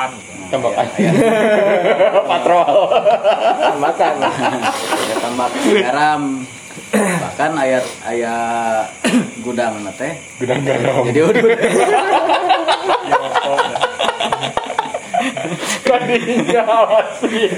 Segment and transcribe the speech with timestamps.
[0.00, 0.48] tambakan gitu.
[0.50, 0.82] Tambakan.
[0.82, 2.74] Aya- aya- Patrol.
[3.76, 6.22] makan aya tambak garam
[6.90, 8.86] bahkan ayat ayat
[9.40, 11.06] gudang na teh Gudang garam.
[11.06, 11.44] jadi udut
[15.82, 17.48] Kadinya asli.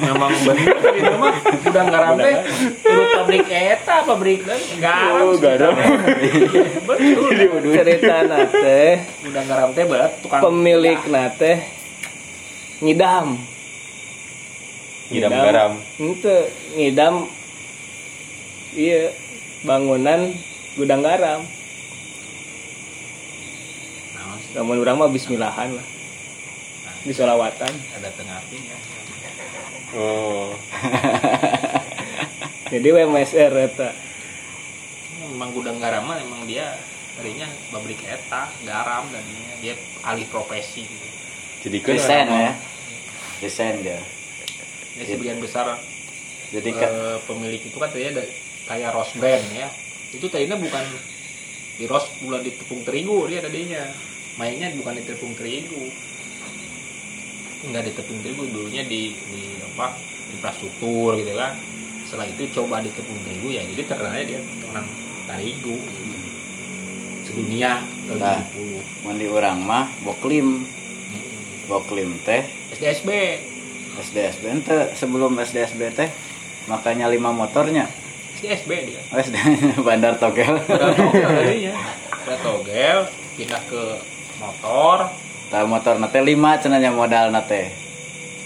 [0.00, 1.84] memang bener itu mah udah
[2.16, 2.36] teh
[2.80, 4.40] turut pabrik eta pabrik
[4.76, 5.74] garam Oh, garam.
[6.82, 7.36] betul
[7.70, 8.82] cerita nate
[9.22, 11.52] udah garam teh berat tukang pemilik nate
[12.80, 13.36] ngidam
[15.10, 15.72] Ngidam garam.
[15.98, 16.36] itu
[16.72, 17.14] ngidam
[18.72, 19.10] iya
[19.62, 20.32] bangunan
[20.74, 21.42] gudang garam
[24.12, 25.86] Nah, namun orang mah bismillahan lah
[27.04, 28.78] bisolawatan ada tengah ya
[29.90, 30.54] Oh.
[32.72, 33.90] jadi WMSR eta.
[35.34, 36.78] Memang gudang garam mah emang dia
[37.18, 39.24] tadinya pabrik eta garam dan
[39.58, 39.74] dia
[40.06, 41.06] alih profesi gitu.
[41.66, 42.52] Jadi kan desain ya.
[43.42, 43.98] Desain dia.
[44.94, 45.74] Jadi sebagian besar
[46.50, 48.22] jadi kan eh, pemilik itu kan tadinya
[48.70, 49.66] kayak rose band ya.
[50.14, 50.86] Itu tadinya bukan
[51.82, 53.90] di rose bulan di tepung terigu dia tadinya.
[54.38, 55.90] Mainnya bukan di tepung terigu
[57.66, 59.96] enggak di tepung terigu dulunya di di apa
[60.32, 61.56] infrastruktur gitu kan.
[62.06, 64.40] Setelah itu coba di tepung terigu ya jadi terkenalnya dia
[64.72, 64.86] orang
[65.28, 65.76] terigu
[67.26, 68.42] sedunia tahun Nah.
[68.50, 70.66] 70 mandi orang mah boklim
[71.70, 72.42] boklim teh.
[72.74, 73.10] SDSB
[74.02, 76.10] SDSB ente sebelum SDSB teh
[76.66, 77.86] makanya lima motornya.
[78.40, 79.00] SDSB dia.
[79.14, 79.36] Oh, SD
[79.86, 80.58] Bandar Togel.
[80.66, 81.74] Tadinya
[82.30, 82.98] udah togel
[83.34, 83.82] pindah ke
[84.38, 85.08] motor
[85.50, 87.74] Tahu motor nate lima cenanya modal nate.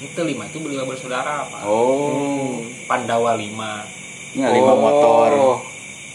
[0.01, 1.61] Itu lima itu beli bersaudara pak.
[1.69, 2.65] Oh.
[2.89, 3.85] Pandawa lima.
[4.33, 5.61] Ya lima motor.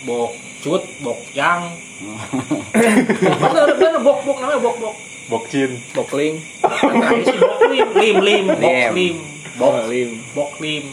[0.01, 0.33] Bok
[0.65, 1.77] cut bok yang.
[3.21, 4.95] Bener bener bok bok namanya bok bok?
[5.29, 5.77] Bokcin.
[5.93, 7.87] bokling bok lim.
[7.93, 9.15] Lim lim bok Lim.
[9.61, 9.73] bok.
[9.85, 10.09] Lim.
[10.33, 10.85] Bok lim.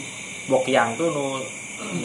[0.45, 1.41] Bok yang tuh nu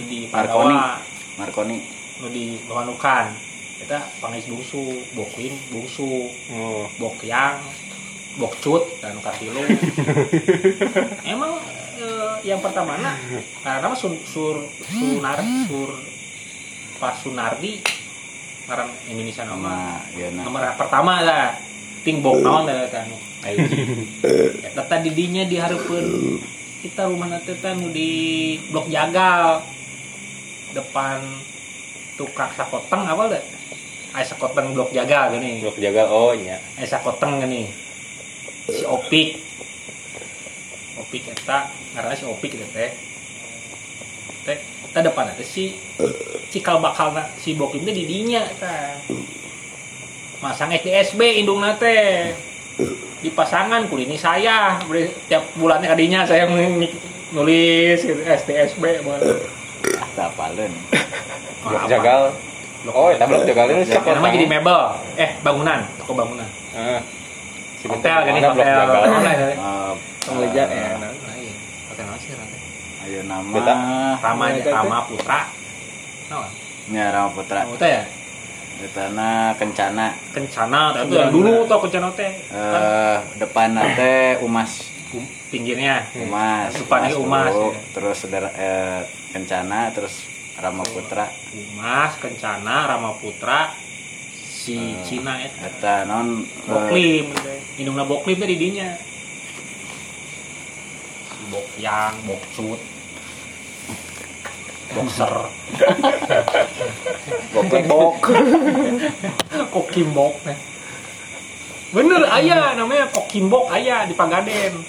[0.08, 0.72] di Marconi.
[0.72, 0.96] Pandawa.
[1.36, 1.76] Marconi.
[2.24, 3.51] Nu di Bawanukan
[3.82, 6.86] kita pangis bungsu bok lim bungsu Oh.
[7.02, 7.58] bok yang
[8.38, 9.60] bok cut dan katilu
[11.34, 11.58] emang
[11.98, 13.18] eh, yang pertama nah
[13.60, 15.90] karena sun, sur sunar sur
[17.02, 17.82] pas sunardi
[18.62, 19.98] ngaran Indonesia nama.
[19.98, 21.58] Nah ya nah nomor pertama lah
[22.06, 23.10] ting bok naon da kan.
[24.70, 26.38] Eta tadi dinya dihareupeun
[26.82, 28.10] kita rumah nanti nu di
[28.70, 29.66] blok jagal
[30.74, 31.18] depan
[32.14, 33.42] tukang sakoteng apa deh
[34.12, 36.60] Aya sakoteng blok jagal gini Blok jaga oh iya.
[36.76, 37.72] eh sakoteng gini
[38.68, 39.40] si opik.
[41.00, 42.90] Opik eta karena si opik eta teh.
[44.44, 45.80] Teh eta depan teh si
[46.52, 49.00] cikal bakal si bokim teh di dinya eta
[50.44, 52.36] masang SDSB indung teh.
[53.22, 54.76] Di pasangan kulini saya.
[55.30, 56.44] Tiap bulannya kadinya saya
[57.32, 59.00] nulis gitu, SDSB
[60.12, 60.72] tak apalin
[61.64, 62.36] Blok jagal.
[62.90, 64.80] Oh, eta blok jagal ini Yang nama jadi mebel.
[65.14, 65.86] Eh bangunan.
[66.02, 66.48] Toko bangunan.
[66.74, 66.98] Ah.
[67.78, 68.86] Si hotel mana blok hotel.
[68.90, 69.54] Ya.
[69.58, 71.52] uh, Penglejar ya Nah, iya.
[71.90, 72.30] hotel apa sih
[73.02, 73.58] ayo nama.
[74.22, 74.70] Rama teh?
[74.70, 75.40] Rama Putra.
[76.30, 76.48] Nah,
[76.90, 77.60] ya Rama Putra.
[77.66, 78.02] Hotel ya?
[78.82, 80.06] Betana kencana.
[80.34, 82.32] Kencana tapi yang dulu tuh kencana teh.
[82.50, 84.90] Kan eh depan nate umas.
[85.12, 85.22] Um,
[85.52, 86.08] pinggirnya.
[86.18, 86.72] Umas.
[86.72, 87.68] Depannya Umas, dulu.
[87.70, 87.80] ya.
[87.92, 89.00] terus saudara eh,
[89.30, 90.24] kencana terus
[90.60, 93.72] Rama Putra Umas kencana Rama Putra
[94.62, 95.02] si Eh.
[95.02, 97.26] Cina eta eta non eh, Boklim
[97.82, 98.94] indungna Boklim teh di dinya.
[101.34, 102.80] Si Bokyang Bokcut.
[104.92, 105.32] Boxer
[107.56, 108.28] bokebok
[109.72, 110.58] Kokimbok teh
[111.96, 114.84] bener ayah namanya Kokimbok ayah di Pagaden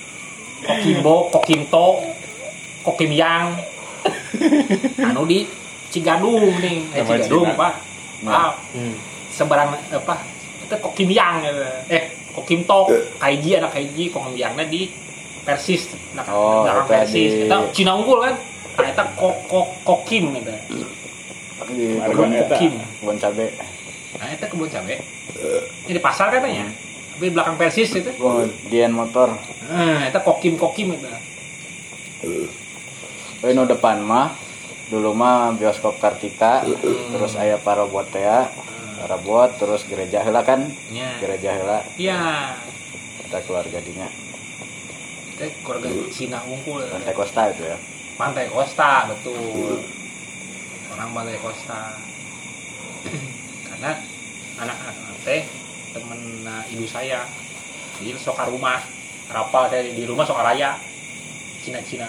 [0.67, 2.03] Kokimbok Kokimto
[2.83, 3.55] Kokimyang
[4.99, 5.45] anu di
[5.89, 6.89] Cigadung nih.
[6.91, 7.59] Eh, Cigadung Cina.
[7.59, 7.73] pak.
[8.23, 8.33] Nah.
[8.33, 8.95] ah, Hmm.
[9.29, 10.15] seberang apa
[10.59, 11.63] itu Kokimyang gitu.
[11.87, 12.03] eh.
[12.33, 14.09] Kokimto Kaiji anak Kaiji.
[14.09, 14.89] Kokimyangnya di
[15.43, 17.31] Persis nah, Oh, belakang eta Persis.
[17.45, 18.35] Kita Cina unggul kan?
[18.73, 20.49] Nah, itu kok kok kokim gitu.
[21.69, 22.55] Di Kebun eta.
[22.57, 23.45] kebun cabe.
[24.17, 24.95] Nah itu kebun cabe.
[25.85, 26.65] Ini di pasar katanya.
[27.13, 28.09] Tapi belakang Persis itu.
[28.17, 29.35] Oh dian motor.
[29.67, 31.11] Nah itu kokim kokim itu
[33.43, 34.31] oh no depan mah
[34.87, 36.63] dulu mah bioskop Kartika
[37.11, 38.47] terus aya Parabotea
[39.03, 40.71] Parabot terus gereja heula kan?
[40.87, 41.83] Ya gereja heula.
[41.99, 42.55] Iya.
[43.19, 44.07] Kita keluarga dinya
[45.33, 47.77] itu keluarga Cina unggul Pantai Costa itu ya?
[48.15, 49.81] Pantai Costa betul.
[50.93, 51.97] Orang Pantai Costa.
[53.67, 53.91] Karena
[54.61, 55.41] anak-anak teh
[55.91, 57.25] temen ibu saya.
[57.99, 58.79] Mobil sok ke rumah.
[59.33, 60.77] Rapal teh di rumah sok raya.
[61.65, 62.05] Cina-Cina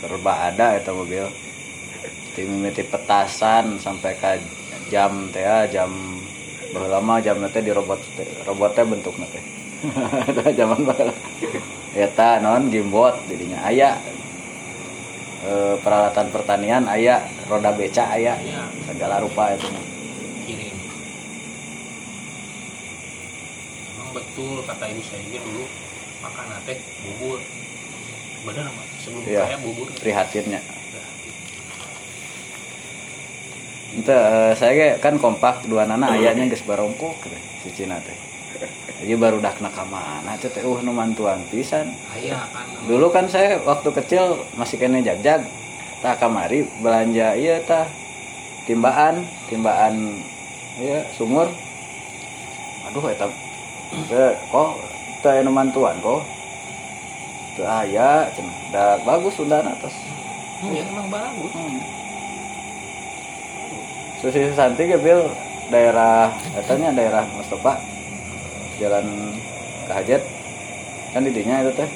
[0.00, 1.26] serba ada itu mobil.
[2.34, 4.42] Tim mimiti petasan sampai ke
[4.90, 5.90] jam teh ya, jam
[6.74, 8.02] berapa lama jam nanti di robot
[8.42, 9.38] robotnya bentuk nanti
[10.58, 11.14] zaman baheula
[11.94, 13.94] eta non gimbot jadinya aya.
[15.44, 18.34] Eh, peralatan pertanian aya roda beca aya.
[18.42, 19.68] Ya segala rupa itu
[20.48, 20.76] kirim.
[23.94, 25.64] Emang betul kata ibu saya dulu.
[26.24, 27.38] Makan teh bubur
[28.44, 29.42] bener mah sebelum Iya.
[29.48, 30.60] kaya bubur prihatinnya
[33.94, 37.14] Ente, eh, saya ge kan kompak dua nana ayahnya geus barongkok
[37.62, 38.18] si Cina teh.
[38.98, 41.94] Jadi baru dak nak mana teh teh uh nu mantuan pisan.
[42.18, 45.46] ayah kan Dulu kan saya waktu kecil masih kena jagjag.
[46.02, 47.86] Tah kamari belanja iya tah
[48.66, 50.18] timbaan, timbaan
[50.82, 51.46] iya sumur.
[52.90, 53.30] Aduh eta
[54.10, 54.70] teh kok
[55.22, 56.33] teh nu mantuan kok.
[57.54, 58.56] Teu aya cenah.
[58.74, 59.94] Da bagus undana atas.
[60.64, 61.50] ya emang bagus.
[61.54, 61.78] Hmm.
[64.18, 65.28] Susi Santi ke Bil
[65.68, 67.76] daerah katanya daerah Mustafa
[68.80, 69.36] jalan
[69.84, 70.22] Kahajat
[71.12, 71.90] kan didinya itu teh.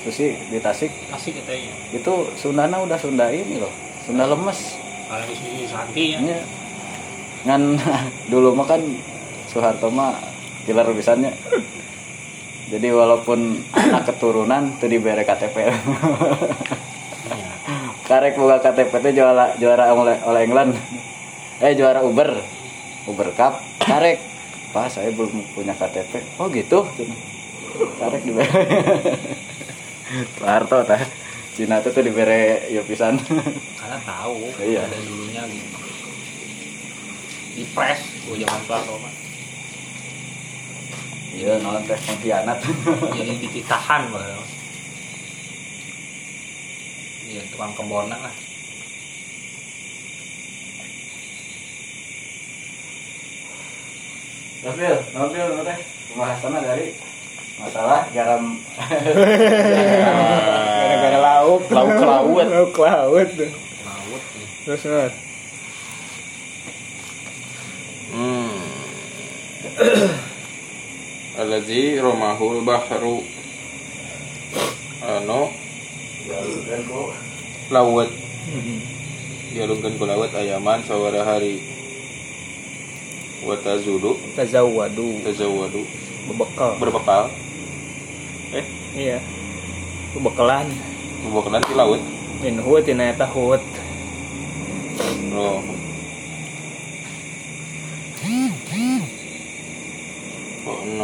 [0.00, 0.88] Susi di Tasik.
[1.12, 3.72] Asik katanya itu Sundana udah Sunda ini loh.
[4.06, 4.80] Sunda lemes.
[5.10, 6.38] Kalau di sini santi ya Nya.
[7.44, 7.62] ngan
[8.32, 8.80] dulu mah kan
[9.50, 10.14] Soeharto mah
[10.64, 11.34] killer pisannya
[12.70, 15.56] jadi walaupun anak keturunan tuh diberi KTP
[17.30, 17.52] Iya.
[18.06, 20.74] karek buka KTP itu juara juara oleh oleh England.
[21.60, 22.30] Eh juara Uber.
[23.06, 23.58] Uber Cup.
[23.78, 24.18] Karek.
[24.70, 26.86] Pak saya belum punya KTP oh gitu?
[27.98, 28.46] Karek diberi
[30.38, 31.02] Pak Harto tah
[31.52, 33.18] Cina tuh tuh diberi ya pisan.
[33.74, 34.86] Karena tahu Iya.
[34.86, 35.78] ada dulunya gitu.
[37.52, 39.12] Di press oh zaman Soeharto mah
[41.34, 42.58] iya nonton teh pengkhianat
[43.16, 44.42] jadi dititahan bahwa
[47.30, 48.34] iya tukang kebonan lah
[54.60, 55.72] Nopil, nopil, nopil.
[56.12, 56.92] Pembahasannya dari
[57.56, 58.60] masalah garam
[60.84, 61.64] Gara-gara lauk.
[61.72, 62.44] Lauk ke laut.
[62.44, 63.24] Lauk ke laut.
[63.24, 63.52] laut nih
[64.68, 65.16] Terus terus.
[68.12, 70.20] Hmm.
[71.50, 73.26] Alladzi romahul bahru
[75.02, 75.50] anu
[77.74, 78.06] laut
[79.50, 81.58] dialungkeun ku laut ayaman sawara hari
[83.42, 85.26] wa tazudu Tazawwadu.
[85.26, 85.82] tazawwadu
[86.30, 86.78] Bebekal.
[86.78, 87.34] berbekal
[88.54, 88.64] Eh,
[88.94, 89.18] iya.
[90.14, 90.70] Bebekalan.
[91.26, 92.02] bebekalan di laut
[92.46, 93.58] Min hut tina eta hut.
[95.34, 95.58] Oh.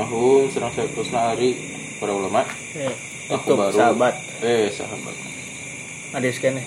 [0.06, 1.58] Nahum serang sakusna ari
[1.98, 2.46] para ulama.
[2.78, 2.94] Eh,
[3.26, 4.14] Aku baru- sahabat.
[4.38, 5.16] eh sahabat.
[6.14, 6.62] Adis kene.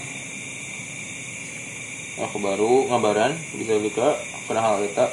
[2.20, 5.08] aku baru ngabaran bisa lika pada hal eta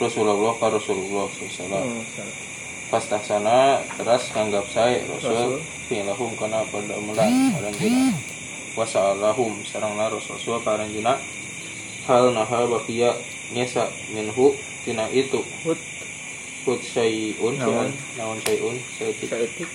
[0.00, 1.84] Rasulullah ka Rasulullah Oh, salah.
[2.88, 5.60] pas tahsana teras nganggap saya Rasul.
[5.92, 8.16] Fi'lahum kana pada mulan aranjuna
[8.72, 10.40] wasa'alahum sarangna Rasul.
[10.64, 11.20] Ka aranjuna
[12.08, 13.12] hal naha bakia
[13.52, 15.44] nyesa minhu tina itu.
[15.68, 15.76] Hut
[16.70, 17.90] hut sayun Naon?
[18.14, 19.66] naon sayun sayutik saeutik.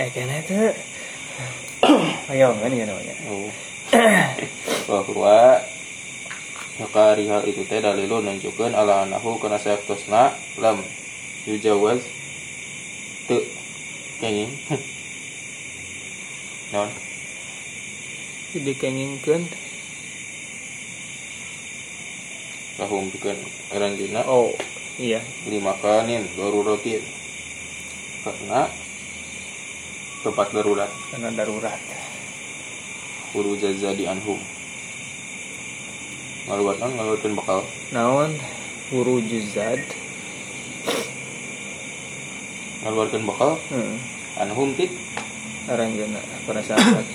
[0.00, 0.24] Eh teh.
[2.32, 3.12] Ayo kan ya namanya.
[3.28, 3.52] oh
[4.88, 5.60] bahwa
[6.80, 10.80] Yakari hal itu teh dalilun nunjukkeun ala anahu kana sayaktosna lam
[11.44, 12.00] yujawaz
[13.28, 13.44] teu
[14.24, 14.48] kenging
[16.72, 16.88] naon
[18.56, 19.44] Jadi kengingkeun.
[22.80, 23.36] lahum pikeun
[23.76, 24.56] aranjeunna Oh,
[25.00, 25.20] iya.
[25.44, 27.00] lima kanin daruratin
[28.20, 28.68] karena
[30.20, 31.80] tempat darurat Karena darurat.
[33.32, 34.36] huru jaza di anhum
[36.44, 38.34] ngaluat non ngaluatkeun bakal Naon
[38.90, 39.80] huru juzad.
[42.80, 43.96] ngaluarkeun bakal Heeh.
[44.36, 44.92] anhum tit
[45.64, 47.06] Aranjeuna para sahabat.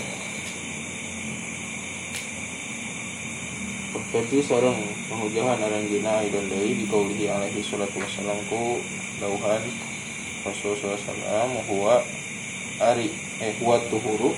[4.15, 4.79] Jadi sarang
[5.11, 8.79] penghujahan aranjina dan dari di kaulihi alaihi salatu wassalam ku
[9.19, 9.59] dauhan
[10.47, 11.99] Rasul sallallahu huwa
[12.79, 13.11] ari
[13.43, 14.31] eh huwa tuhuru.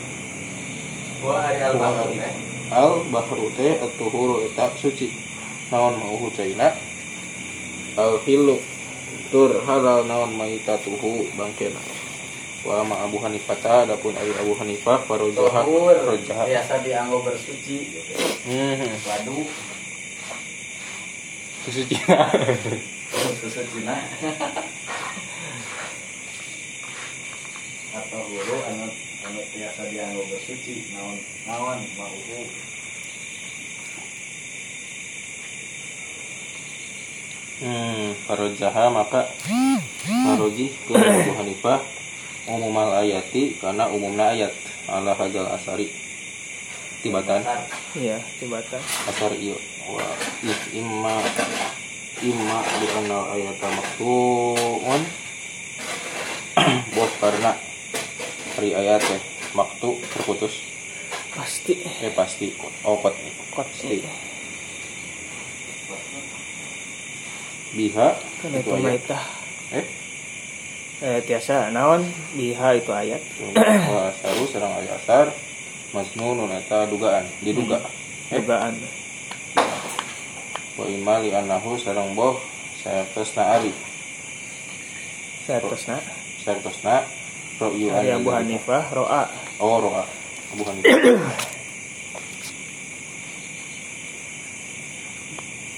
[1.22, 2.34] Wah, hari Al-Bahru teh.
[2.74, 5.14] al bahru teh at-tuhuru eta suci.
[5.70, 6.74] Naon mau hucaina
[8.02, 8.58] al hilu
[9.30, 11.78] tur halal naon maitatuhu bangkena.
[12.66, 15.64] Wa ma Abu Hanifah adapun ari Abu Hanifah farojaha
[16.02, 18.12] rojaha biasa dianggap bersuci gitu.
[18.48, 19.48] hmm Waduh,
[21.68, 22.32] susu Cina.
[23.44, 23.96] Susu Cina.
[27.92, 28.88] Atau hulu anu
[29.28, 32.40] anu biasa dianggo bersuci naon naon mauhu
[37.58, 39.28] hmm farojaha maka
[40.08, 41.84] faroji ke Abu Hanifah
[42.48, 44.56] umumal ayati karena umumna ayat.
[44.88, 45.92] Ala hadzal asari
[47.06, 47.42] tibatan
[47.98, 50.08] iya tibatan asar iya wa
[50.44, 51.16] is imma
[52.26, 55.02] imma di anal ayata maktuun
[56.98, 57.54] bos karena
[58.58, 59.22] hari ayat teh
[59.54, 60.66] maktu terputus.
[61.34, 61.78] Pasti.
[61.86, 62.54] Eh pasti.
[62.82, 63.14] Opat
[63.54, 64.02] pasti.
[67.78, 68.10] biha
[68.42, 69.06] karena itu ayat.
[69.70, 69.86] Eh?
[71.06, 71.70] Eh tiasa.
[71.70, 72.02] Naon?
[72.34, 73.22] Biha itu ayat.
[73.86, 75.30] Wa asaru serang ayat asar
[75.96, 77.24] masnunun eta dugaan.
[77.44, 77.80] Diduga.
[78.32, 78.76] Eh dugaan.
[80.78, 82.38] Wa imali anahu sarang boh
[82.78, 83.74] saya tesna ari
[85.50, 85.98] saya terusna
[86.46, 87.02] saya tesna
[87.58, 89.26] ro'yu dari an Abu Hanifah roa.
[89.58, 90.06] Oh ro'a.
[90.54, 90.94] Abu Hanifah.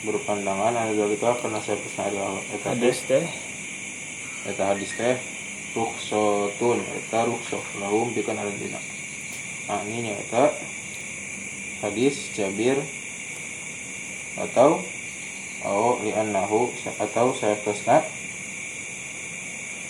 [0.09, 2.19] Berpandangan ada dalika karena saya tesna ari
[2.59, 3.23] eta hadis teh?
[4.51, 5.15] Eta hadis teh
[5.79, 8.83] rukhsatun eta rukhsah lahum bikan aladina.
[8.83, 8.98] nah
[9.69, 10.49] ini eta
[11.85, 12.81] hadis Jabir
[14.33, 14.81] atau
[15.61, 18.01] au li'annahu atau saya tesna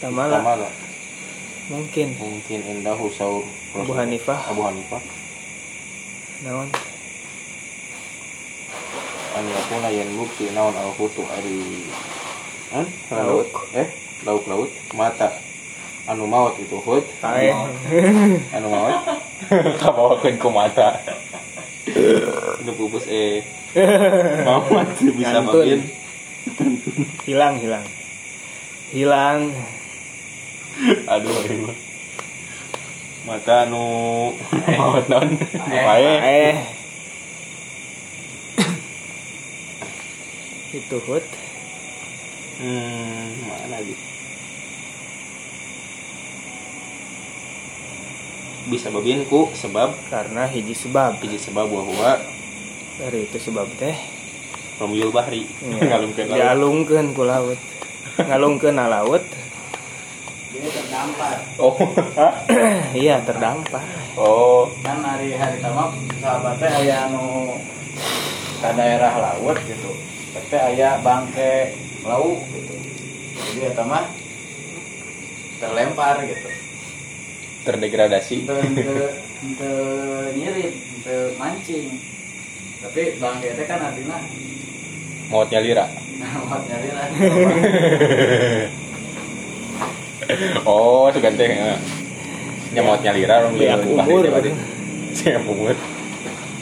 [0.03, 0.43] tamala.
[0.43, 0.69] Tamala.
[1.69, 2.17] Mungkin.
[2.17, 3.45] Mungkin indahu saur
[3.77, 4.39] Abu Hanifah.
[4.49, 5.01] Abu Hanifah.
[6.43, 6.67] Naon?
[9.37, 11.87] An yakuna yan bukti naon al hutu ari
[12.73, 12.89] an?
[13.13, 13.69] Lauk.
[13.77, 13.87] eh
[14.27, 15.31] lauk laut mata
[16.09, 17.53] anu maut itu hut kae
[18.57, 18.97] anu maut.
[19.81, 20.97] Kabawakeun ku mata.
[22.59, 23.45] Anu pupus eh.
[24.41, 25.45] Maut bisa Ngantun.
[25.45, 25.81] mungkin
[27.29, 27.85] hilang hilang.
[28.89, 29.39] Hilang.
[31.05, 31.69] Aduh
[33.29, 33.83] mata anu
[34.65, 36.53] maut naon nu kae eh.
[40.73, 41.25] Itu hut
[42.59, 43.93] hmm mana di
[48.69, 48.93] bisa
[49.25, 51.17] ku sebab karena hiji sebab.
[51.19, 52.21] hiji sebab bahwa
[53.01, 53.97] dari itu sebab teh
[54.77, 55.49] Romyul Bahri.
[55.59, 55.99] Ya.
[56.55, 57.17] ngalungkeun laut.
[57.17, 57.59] ku laut.
[58.21, 59.25] Ngalungkeun na laut.
[60.49, 61.37] Terdampar.
[61.57, 61.75] Oh,
[62.95, 63.85] iya terdampar.
[64.13, 67.55] Oh, kan hari hari tamak sahabatnya aya anu
[68.59, 69.91] ke daerah laut gitu.
[70.35, 71.73] Tapi aya bangke
[72.05, 72.75] laut gitu.
[73.39, 74.05] Jadi eta mah
[75.59, 76.68] terlempar gitu
[77.65, 78.47] terdegradasi.
[80.99, 81.85] ente mancing
[82.79, 84.17] tapi bangke teh kan artinya
[85.29, 85.85] Mautnya lira.
[86.49, 87.07] buat nyari lah
[90.61, 91.49] Oh, itu ganteng.
[91.49, 91.73] ya.
[92.69, 94.21] Nya mautnya lira Romyul Liak umur.
[95.17, 95.73] Siap umur.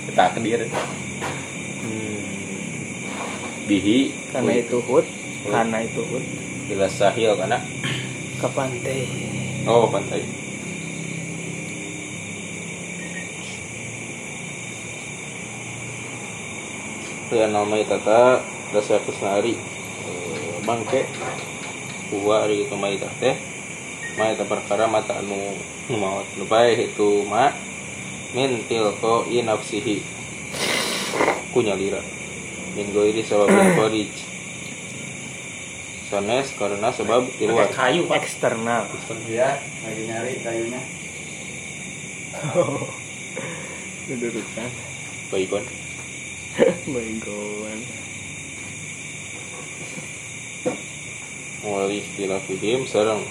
[0.08, 0.64] Kita akan dia.
[1.84, 2.20] Hmm.
[3.68, 5.04] Bihi karena itu hut
[5.44, 6.24] karena itu hut
[6.72, 7.60] bila sahil karena
[8.40, 9.00] ke pantai
[9.68, 10.24] oh pantai.
[17.36, 18.40] Nama tata
[18.72, 19.60] rasa kusnari
[20.08, 21.04] eh, bangke
[22.08, 23.36] kuwa ari itu maita teh.
[24.16, 25.36] Maita perkara mata anu
[25.92, 27.52] nu maot nu bae itu ma
[28.32, 30.00] min tilko i nafsihi.
[31.52, 32.00] Kunyalira
[32.80, 34.16] min goiri sabab kharij
[36.08, 38.24] sanes karena sebab di luar kayu pak.
[38.24, 38.88] Eksternal.
[39.28, 40.80] Ya lagi nyari kayunya.
[44.08, 44.70] Kedudukan
[45.28, 45.64] baikon
[46.94, 47.80] baygon
[51.62, 53.22] mulai istilah fihim sarang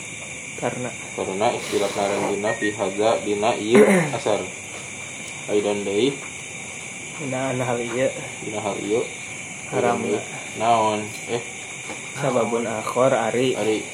[0.56, 0.88] karena.
[1.12, 3.84] Karena istilah naran dina fi hadza dina ieu
[4.16, 4.40] asar.
[5.52, 6.16] Aidan deui
[7.28, 8.08] nah hal iya.
[8.40, 9.04] Dina hal ieu
[9.68, 10.00] haram.
[10.00, 10.20] Aidan deui.
[10.56, 11.00] naon?
[11.28, 11.44] Eh?
[12.16, 13.52] Sababun akhor ari.
[13.52, 13.84] Ari.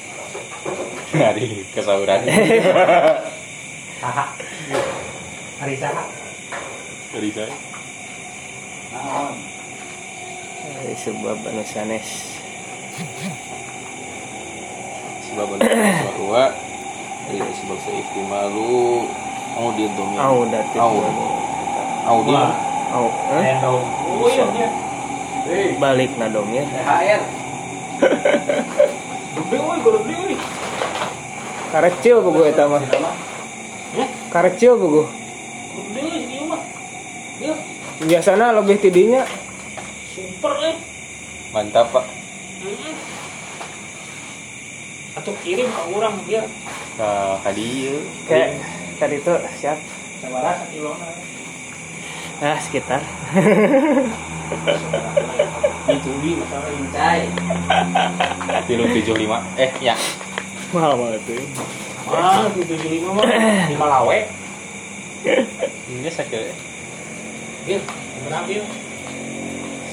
[1.29, 2.25] Ari kesauran
[4.03, 4.25] saha
[5.61, 6.03] hari saha
[8.93, 12.37] ari sebab anu sanes
[15.25, 16.53] sebab bahwa
[17.25, 19.09] dari sebab saya ihtimalu
[19.57, 21.01] mau di domir au dati au
[22.05, 22.37] au di
[22.93, 23.57] au eh?
[24.33, 24.69] Iya dia.
[25.81, 26.61] Balik na dong ya?
[26.63, 27.21] THR
[29.33, 30.35] Gede woi, gede woi.
[31.73, 32.85] karecil buku eta mah?
[34.29, 35.09] Karecil buku
[35.73, 36.61] Gede woi dia mah.
[37.41, 37.53] Ya,
[38.01, 39.21] biasanya lebih tidinya.
[40.09, 40.75] Super eh.
[41.53, 42.05] mantap pak.
[45.13, 46.45] Atau kirim ke orang biar.
[46.97, 47.09] Ke
[47.45, 48.57] kadieu kayak
[48.97, 49.77] tadi tuh siap?
[50.23, 50.93] Sakilo
[52.41, 52.99] nah sekitar.
[55.87, 57.31] Itu di masalah incai
[58.67, 59.95] tilu tujuh lima eh ya.
[60.75, 61.39] Mahal banget tuh.
[62.09, 63.25] Ah itu tujuh lima mah
[63.69, 64.19] di Malawe.
[65.87, 66.72] Ini sakit
[67.63, 67.79] bil
[68.27, 68.63] berapa bil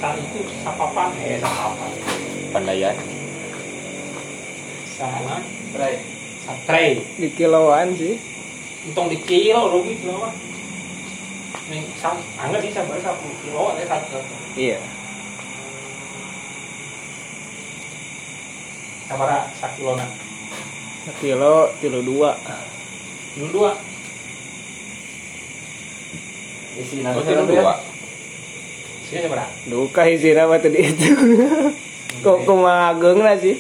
[0.03, 1.91] saat itu sapapan eh sapapan
[2.51, 2.97] pandayan.
[4.99, 5.39] Sana
[5.71, 5.95] Trai.
[6.43, 6.85] satre
[7.15, 8.19] di kiloan sih.
[8.91, 10.35] Untung di kilo rugi kilo mah
[11.71, 14.19] Nih, sam, anggap bisa berapa satu kilo ada satu.
[14.59, 14.83] Iya.
[19.07, 20.07] Sabara sakilo na
[21.23, 22.35] kilo kilo dua.
[23.39, 23.71] Kilo dua
[27.15, 27.75] Oh tilu dua
[29.11, 29.27] sini
[29.67, 31.11] duka isi nama tadi itu
[32.25, 33.59] kok kumageng lah sih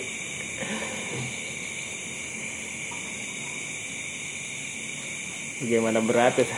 [5.60, 6.48] Bagaimana berat ya?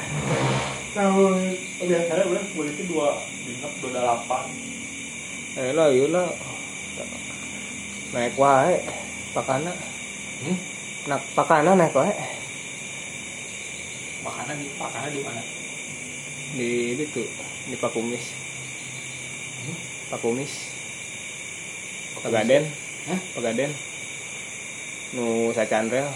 [0.94, 1.10] Nah,
[1.82, 4.46] biasanya udah boleh itu dua genap dua delapan.
[5.58, 6.30] Eh lah, yuk lah.
[8.14, 8.78] Naik wae,
[9.34, 9.74] pakana.
[10.46, 10.56] Hmm?
[11.10, 12.14] Nak pakana naik wae.
[14.22, 15.42] Makanan di makanan di mana?
[16.52, 17.22] Di itu,
[17.68, 18.24] di Pakumis.
[20.12, 20.52] Pakumis.
[22.20, 22.64] Pagaden.
[23.08, 23.20] Hah?
[23.34, 23.72] Pagaden.
[25.16, 26.08] Nu sacandrel.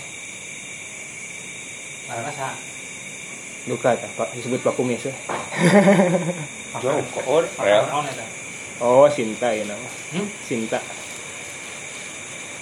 [2.06, 2.54] Karena sa
[3.66, 5.14] Duka tah, Pak, disebut Pakumis ya.
[6.82, 7.24] jauh kok
[8.78, 9.88] oh Sinta ya nama.
[10.14, 10.26] Hmm?
[10.46, 10.78] Sinta.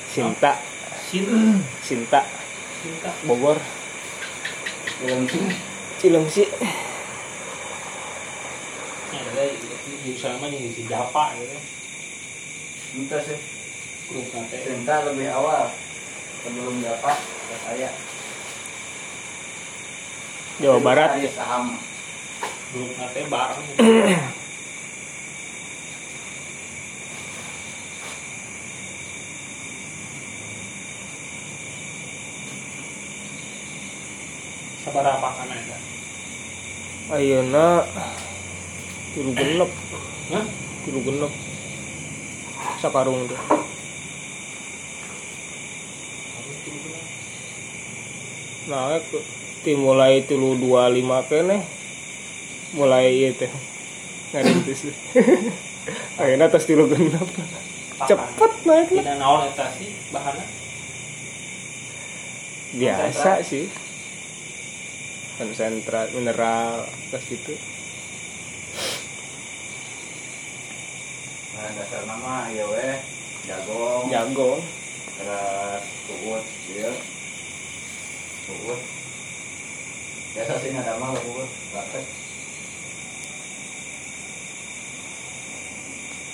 [0.09, 0.63] Sinta,
[1.11, 1.27] Sin,
[1.83, 2.23] Sinta,
[2.81, 3.11] cinta.
[3.27, 3.59] Bogor.
[5.03, 5.39] Cilengsi.
[5.99, 6.45] Cilengsi.
[9.11, 11.57] Ya, ada di sama yang di Japa gitu.
[13.01, 13.41] Itu sih.
[14.13, 14.61] Grup nanti.
[14.61, 15.73] Cinta lebih awal.
[16.45, 17.91] Sebelum dapat ke saya.
[20.61, 21.17] Jawa Barat.
[21.17, 21.81] Saya saham.
[22.77, 23.65] Grup nanti bareng.
[34.85, 35.77] Sabar apa kan ada?
[37.17, 37.89] Ayeuna
[39.15, 39.71] tilu genep,
[40.31, 40.45] Hah?
[40.85, 41.33] tilu genep.
[42.79, 43.39] Sakarung tuh.
[48.65, 49.25] Nah, ke-
[49.65, 51.65] ti mulai tilu dua lima kene
[52.77, 53.49] mulai teh
[54.33, 54.89] ngarintis.
[56.19, 57.29] Ayeuna tos tilu genep.
[58.05, 59.03] Cepet naiknya.
[59.05, 60.47] Tidak naon eta sih bahannya.
[62.75, 63.71] Biasa sih.
[65.35, 67.55] Konsentrat mineral terus gitu.
[72.25, 72.97] Nama ya weh.
[73.45, 74.09] Jagung.
[74.09, 74.61] Jagung.
[75.21, 76.45] Terus kuut.
[76.73, 76.89] Ya.
[78.49, 78.81] Kuut.
[80.33, 81.45] Biasa sih nggak ada mah kuut.
[81.69, 82.05] Praktek.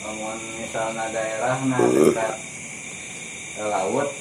[0.07, 2.39] Namun misalnya daerah nah dekat
[3.59, 4.15] ke laut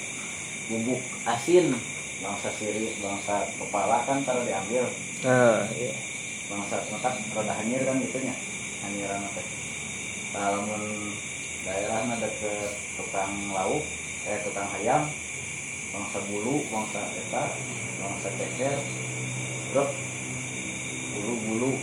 [0.73, 1.77] bubuk asin
[2.17, 4.89] bangsa siri bangsa kepala kan taruh diambil
[5.21, 5.93] Nah, iya.
[6.49, 8.33] bangsa mata roda hanyir kan gitunya
[8.81, 9.41] hanyiran apa
[10.33, 11.13] lamun
[11.67, 12.53] daerah ada ke
[12.95, 13.83] tukang lauk
[14.27, 15.09] eh tukang ayam
[15.89, 17.43] bangsa bulu bangsa eta
[17.99, 18.77] bangsa ceker
[19.73, 19.91] terus
[21.15, 21.73] bulu bulu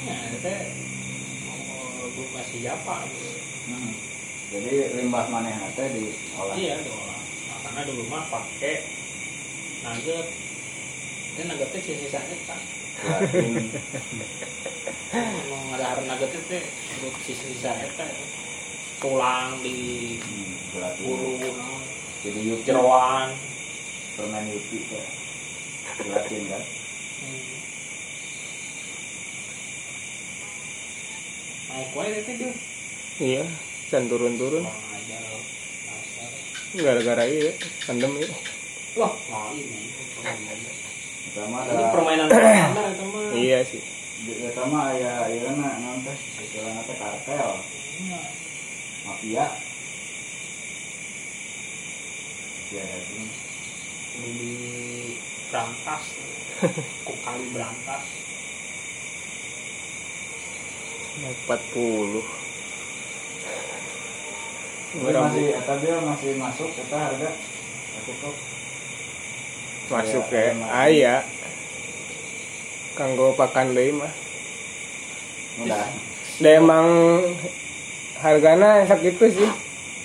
[0.00, 0.48] Ya, itu
[2.32, 3.04] masih Japa.
[3.68, 3.92] hmm.
[4.48, 7.04] jadi limbah maneh teh diolah Iya dong.
[7.52, 8.88] Makanya dulu mah pakai
[9.84, 10.26] nugget.
[11.36, 12.60] Ini nuggetnya sisa-sisanya kan.
[13.00, 13.68] gelatin
[15.52, 16.58] Mau ngadahar nugget itu
[17.28, 18.08] sisa-sisa eta
[19.00, 21.82] tulang di hmm, bulu naon,
[22.20, 23.32] jadi yupi jeroan.
[24.12, 25.06] permen yupi teh
[26.04, 26.64] gelatin kan
[27.20, 27.60] Hmm.
[31.68, 32.52] Naik wae itu dia.
[33.20, 33.44] Iya,
[33.92, 34.64] can turun-turun.
[36.80, 37.52] Gara-gara iya,
[37.84, 38.24] pandemi.
[38.96, 39.68] Wah, lain
[41.30, 43.30] Ini ada permainan standar itu mah.
[43.36, 43.84] Iya sih.
[44.20, 46.12] pertama ya ya kan nanti
[46.52, 47.50] teh kartel
[49.18, 49.46] Iya.
[49.46, 49.46] mafia
[52.70, 53.14] ya itu
[54.10, 54.52] Ini di
[55.50, 56.04] berangkas.
[57.06, 58.04] Kok kali berangkas.
[61.20, 62.22] Naik 40.
[64.90, 65.26] Ini Berapa?
[65.30, 67.30] masih eta dia masih masuk kita harga
[68.06, 68.34] cukup
[69.90, 70.50] Masuk Ya, ya.
[70.54, 70.70] emang.
[70.70, 71.16] Aya.
[72.94, 74.12] Kanggo pakan deui mah.
[75.58, 75.86] mudah
[76.38, 76.50] Da
[78.20, 79.50] hargana sakitu sih.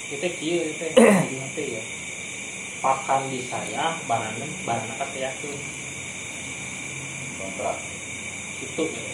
[0.10, 1.84] Itu kieu itu nanti ya.
[2.80, 5.51] Pakan di saya barangnya barangnya kata yakin
[7.38, 7.78] kontrak.
[8.62, 9.13] Itu ya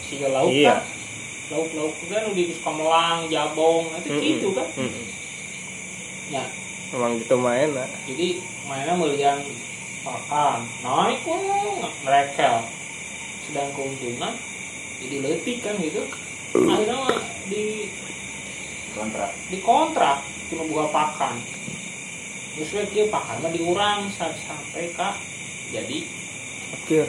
[0.00, 0.70] si lauk Iya.
[0.72, 0.80] kan.
[1.46, 4.22] Lauk lauk kan udah di kamelang jabong itu Mm-mm.
[4.22, 4.68] gitu kan.
[4.76, 5.04] Mm-mm.
[6.30, 6.44] ya.
[6.86, 9.42] Emang gitu main lah jadi mainnya melihat
[10.06, 11.34] pakan naik kok
[12.06, 12.62] merekel
[13.42, 14.38] sedang keuntungan
[15.02, 16.06] jadi letik kan gitu.
[16.54, 17.18] Akhirnya mah
[17.50, 17.90] di
[18.96, 21.36] kontrak di kontrak cuma buka pakan.
[22.56, 25.20] Terus kieu pakan mah diurang sa- sampai kak
[25.68, 26.08] jadi.
[26.72, 27.04] Akhir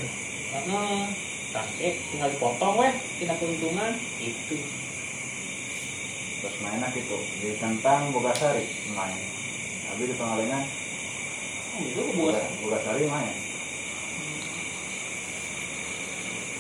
[0.48, 1.08] karena
[1.50, 4.60] tangke tinggal dipotong weh tina keuntungan itu
[6.38, 9.18] terus mainnya gitu di tentang Bogasari main.
[9.88, 10.64] Tapi di pengalengan
[11.74, 13.36] oh, itu buat Boga- Bogasari main.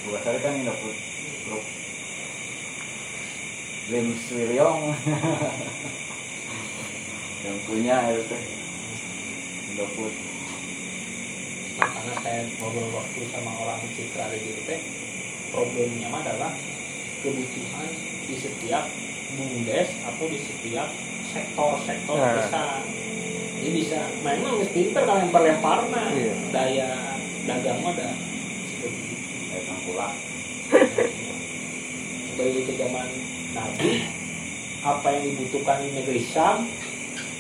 [0.08, 1.07] Bogasari kan dapet grup
[3.88, 4.82] Lim Swiryong
[7.48, 8.44] yang punya itu teh.
[9.78, 10.14] Dapet
[11.78, 14.82] karena saya ngobrol waktu sama orang citra di gitu teh
[15.54, 16.50] problemnya adalah
[17.22, 17.90] kebutuhan
[18.26, 18.90] di setiap
[19.30, 20.90] bumdes atau di setiap
[21.30, 22.34] sektor-sektor Nah.
[22.34, 22.82] besar
[23.58, 26.34] jadi bisa memang harus pinter kalau lempar-lempar nah Iya.
[26.50, 26.90] daya
[27.46, 28.10] dagang ada
[29.54, 30.12] kayak tangkulak
[32.26, 33.08] sebagai ke zaman
[33.58, 34.06] Nabi
[34.86, 36.70] apa yang dibutuhkan di negeri Syam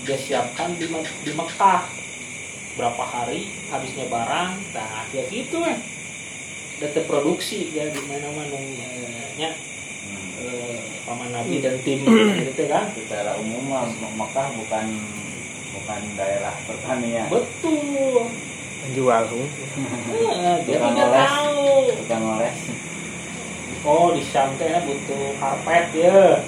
[0.03, 1.86] dia siapkan di, Me- di Mekah.
[2.73, 5.77] Berapa hari habisnya barang nah ya gitu eh.
[6.77, 8.58] Udah terproduksi ya di mana mana
[9.36, 9.49] nya
[10.38, 12.89] eh, paman Nabi dan tim gitu kan.
[12.93, 13.65] Secara umum
[14.13, 14.86] Mekah bukan
[15.73, 18.30] bukan daerah pertanian betul.
[18.95, 21.27] Jual Eh, dia oles.
[21.27, 21.65] tahu.
[22.06, 22.58] Bukan ngoles
[23.86, 26.42] oh di ya butuh karpet ya.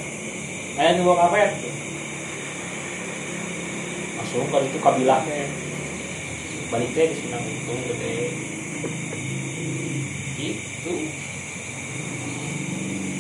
[0.80, 1.52] Main bawah karpet.
[4.18, 5.50] Langsung kalau itu kabilahnya
[6.70, 8.18] baliknya di sini untung gede.
[10.40, 10.94] Itu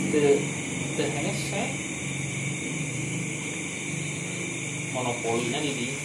[0.10, 1.64] itu hese
[4.90, 5.96] monopolinya di dia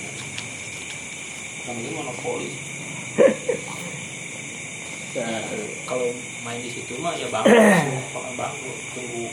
[1.65, 2.53] namanya monopoli
[5.15, 5.39] ya
[5.87, 6.11] kalau
[6.43, 9.31] main di situ mah ya kalau bangkrut tunggu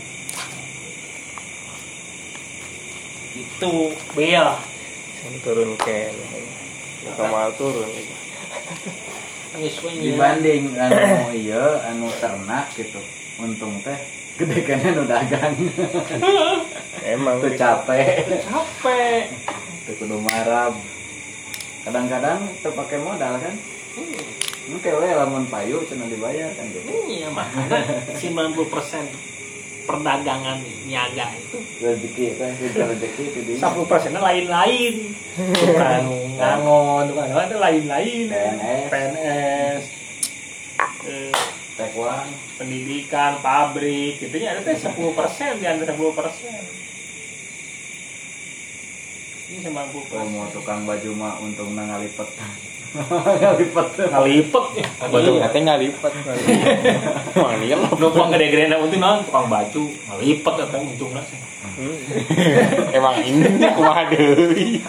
[3.36, 3.74] itu
[4.18, 4.48] bel.
[5.46, 6.12] Turun ke
[7.16, 7.88] kamal turun.
[9.52, 9.70] Nya.
[10.00, 13.00] dibanding anu iya anu ternak gitu.
[13.40, 13.98] Untung teh
[14.36, 15.56] gede kan anu dagang.
[17.14, 17.40] Emang.
[17.40, 18.28] Tuh capek.
[18.46, 19.24] Capek.
[19.88, 20.76] Tuh kudu marab.
[21.82, 23.56] Kadang-kadang terpakai modal kan?
[23.98, 24.22] Hmm,
[24.70, 26.86] Oke, we lamun payu cenah dibayar kan gitu.
[27.10, 27.82] iya makanya
[28.14, 28.62] 90%
[29.90, 31.58] perdagangan niaga itu.
[31.82, 35.18] Rezeki kita rezeki itu di 10 persennya lain-lain.
[35.34, 36.02] Bukan.
[36.38, 38.26] Ngangon bukan apa itu lain-lain.
[38.30, 38.86] PNS.
[38.94, 39.84] PNS
[41.08, 41.34] eh,
[41.78, 42.28] tekwan
[42.62, 46.62] pendidikan pabrik gitu ya itu 10 persen di antara 10 persen.
[49.52, 52.30] Ini 90 Oh, mau tukang baju mah untung ngalipet.
[52.92, 53.88] Ngalipet.
[54.12, 54.66] ngalipet.
[55.00, 55.32] Batu.
[55.40, 56.12] Nggak lipat
[57.32, 61.26] emang dia lah numpang gede-gede na untung nah tukang baju ngalipet atau untung lah
[62.98, 64.84] emang ini kumaha deui.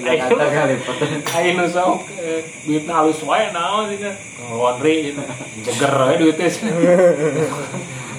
[0.00, 0.96] Ngalipet.
[1.36, 4.00] ayo nu sok eh, duit halus wae naon sih
[4.48, 5.22] laundry gitu.
[5.68, 6.72] Jeger we duitnya sih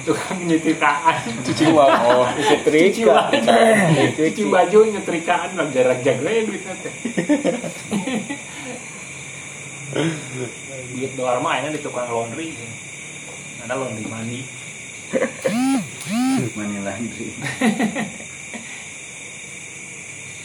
[0.04, 1.90] tukang nyetrikaan cuci uang.
[2.06, 3.56] Oh cuci setrika baju
[4.14, 5.48] cuci baju nyetrikaan.
[5.58, 6.94] Lah jarak jaga ya duitnya teh
[9.94, 12.58] duit dolar mah enak di tukang laundry.
[13.62, 14.42] Ada laundry mandi
[16.58, 17.30] Mani laundry.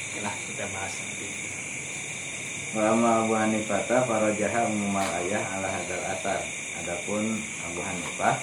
[0.09, 1.27] Oke lah kita bahas nanti.
[2.77, 6.39] Wama Abu Hanifah para jaha umumal ayah ala hadal asar.
[6.85, 8.37] Adapun Abu Hanifah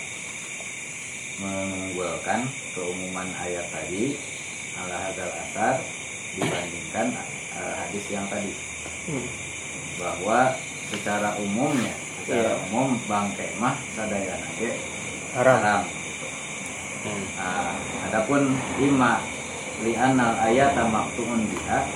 [1.37, 4.19] mengunggulkan keumuman ayat tadi
[4.83, 5.79] ala hadal asar
[6.35, 7.07] dibandingkan
[7.55, 8.51] eh, hadis yang tadi.
[9.97, 10.53] Bahwa
[10.91, 11.95] secara umumnya
[12.27, 12.65] secara Iya.
[12.71, 14.75] umum bangke mah sadaya nage
[15.39, 15.59] haram.
[15.63, 15.83] Haram.
[17.39, 17.71] Nah,
[18.11, 18.51] adapun
[18.83, 19.23] ima
[19.87, 21.87] li'anal ayat maktuun biha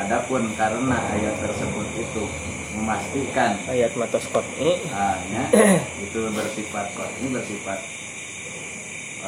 [0.00, 2.24] adapun karena ayat tersebut itu
[2.72, 5.44] memastikan ayat matoskot ini hanya
[6.08, 6.88] itu bersifat
[7.20, 7.78] ini bersifat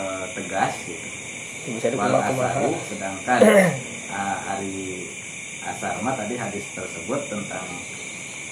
[0.01, 1.09] eh, tegas gitu.
[1.77, 3.41] Bisa asaru sedangkan
[4.17, 5.05] ah, hari
[5.61, 7.69] asar tadi hadis tersebut tentang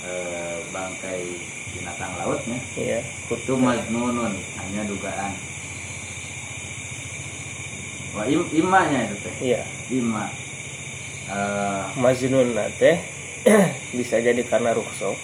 [0.07, 1.23] eh, bangkai
[1.75, 2.59] binatang lautnya.
[2.79, 3.01] Iya.
[3.31, 5.33] Itu majnunun hanya dugaan.
[8.17, 9.35] Oh im imanya itu teh.
[9.55, 9.63] Iya.
[9.93, 10.27] Ima.
[11.29, 12.97] Eh, majnun teh.
[13.99, 15.15] Bisa jadi karena rukso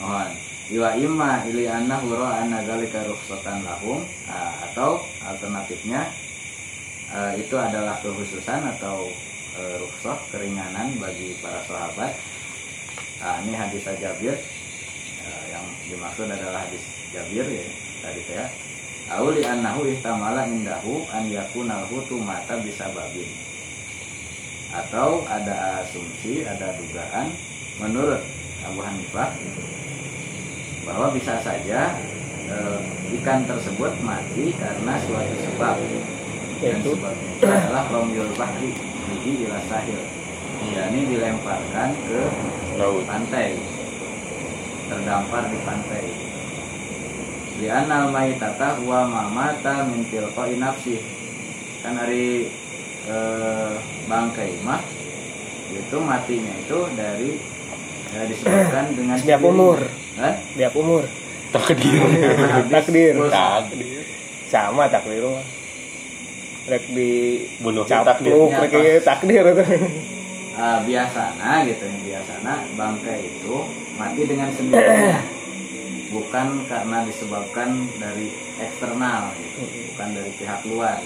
[0.00, 0.24] Oh,
[0.72, 4.00] iwa imma ili anna huro anna zalika rukhsatan lahum.
[4.24, 6.08] Ah, atau alternatifnya
[7.12, 9.12] eh, itu adalah kekhususan atau
[9.60, 12.16] rukhsah keringanan bagi para sahabat.
[13.20, 14.36] Ah, ini hadis Jabir
[15.20, 16.80] Eh, yang dimaksud adalah hadis
[17.12, 17.66] Jabir ya
[18.00, 18.46] tadi saya.
[19.10, 23.28] Auli annahu ihtamala indahu an yakuna hutu mata bisa babin.
[24.70, 27.34] Atau ada asumsi, ada dugaan
[27.82, 28.22] menurut
[28.64, 29.34] Abu Hanifah
[30.86, 32.00] bahwa bisa saja
[32.48, 32.78] eh,
[33.20, 35.76] ikan tersebut mati karena suatu sebab
[36.60, 36.92] dan Yaitu?
[36.92, 38.72] sebabnya adalah romyul bahri
[39.10, 40.00] bihi ila sahil
[40.64, 42.20] ini dilemparkan ke
[42.76, 43.04] laut.
[43.06, 43.56] pantai.
[44.90, 46.04] Terdampar di pantai.
[47.60, 50.98] Di anal maitata huwa mamata min tilqai nafsi.
[51.80, 52.50] Kan hari
[53.08, 53.72] eh,
[54.04, 54.82] bangkai mah
[55.70, 57.38] itu matinya itu dari
[58.10, 59.78] ya, disebabkan dengan Setiap umur.
[60.18, 60.34] Hah?
[60.58, 61.06] tiap umur.
[61.54, 62.02] Takdir.
[62.68, 63.14] Takdir.
[63.30, 64.02] Takdir.
[64.50, 65.60] Sama takdir mah
[66.70, 67.10] rek di
[67.58, 69.42] bunuh rek ieu takdir.
[69.42, 69.64] itu
[70.60, 73.64] Ah, biasana gitu ya biasana bangkai itu
[73.96, 75.16] mati dengan sendirinya
[76.12, 78.28] bukan karena disebabkan dari
[78.60, 79.64] eksternal gitu.
[79.88, 81.00] bukan dari pihak luar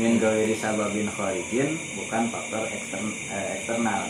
[0.00, 4.08] min gawiri sababin kharijin bukan faktor ekstern, eh, eksternal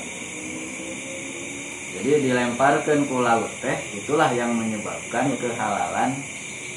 [1.99, 6.15] jadi dilemparkan ke laut teh itulah yang menyebabkan kehalalan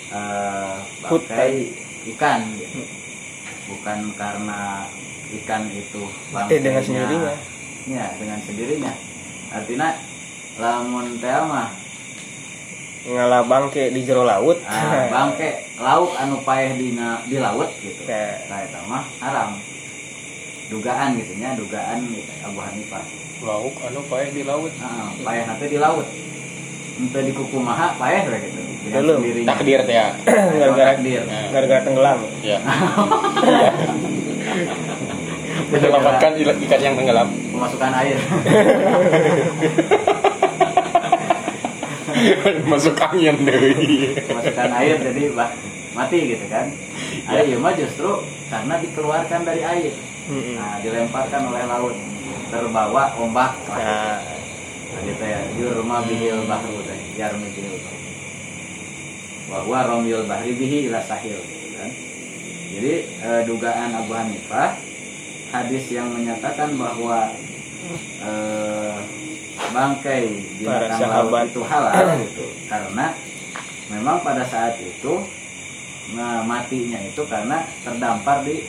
[0.10, 1.78] eh, bangkai
[2.17, 2.89] ikan gitu.
[3.69, 4.89] bukan karena
[5.34, 7.34] ikan itu Mati dengan bangkainya- sendirinya.
[7.88, 8.91] ya dengan sendirinya.
[9.52, 9.88] Artinya
[10.60, 11.70] lamun teh mah
[13.02, 14.62] ngalah bangke di jero laut.
[14.63, 16.94] ah, bangke lauk anu paeh di
[17.26, 18.02] di laut gitu.
[18.06, 18.46] Teh.
[18.46, 19.58] nah itu mah haram.
[20.70, 23.04] Dugaan gitu nya dugaan gitu Abu Hanifah.
[23.41, 24.70] Lauk anu paeh di laut.
[24.80, 26.06] Ah, paeh nanti di laut.
[27.02, 28.62] Ente di kuku maha paeh gitu.
[28.82, 29.50] Sendirinya.
[29.50, 30.08] Takdir teh ya?
[30.26, 31.22] Gara-gara takdir.
[31.26, 32.20] Gara-gara tenggelam.
[32.41, 32.60] Ya
[35.71, 37.31] menyelamatkan ikan yang tenggelam.
[37.31, 38.19] Pemasukan air.
[42.69, 45.49] Masuk angin deui pemasukan air jadi bah,
[45.97, 46.69] mati gitu kan.
[47.25, 49.93] Air mah justru karena dikeluarkan dari air.
[50.29, 51.95] Nah dilemparkan oleh laut.
[52.51, 53.55] Terbawa ombak.
[53.71, 54.19] Nah.
[54.91, 55.39] Nah gitu ya.
[55.55, 57.79] Jur rumah bihil bahru teh yarmi bihil
[59.49, 61.91] bahwa romyul bahri bihi ila sahil gitu kan.
[62.71, 64.90] Jadi eh, dugaan Abu Hanifah
[65.52, 67.36] hadis yang menyatakan bahwa
[68.24, 68.96] eh,
[69.72, 70.24] bangkai
[70.58, 71.94] binatang laut itu halal.
[72.24, 72.46] Gitu.
[72.72, 73.06] Karena
[73.92, 75.28] memang pada saat itu
[76.16, 78.66] nah, matinya itu karena terdampar di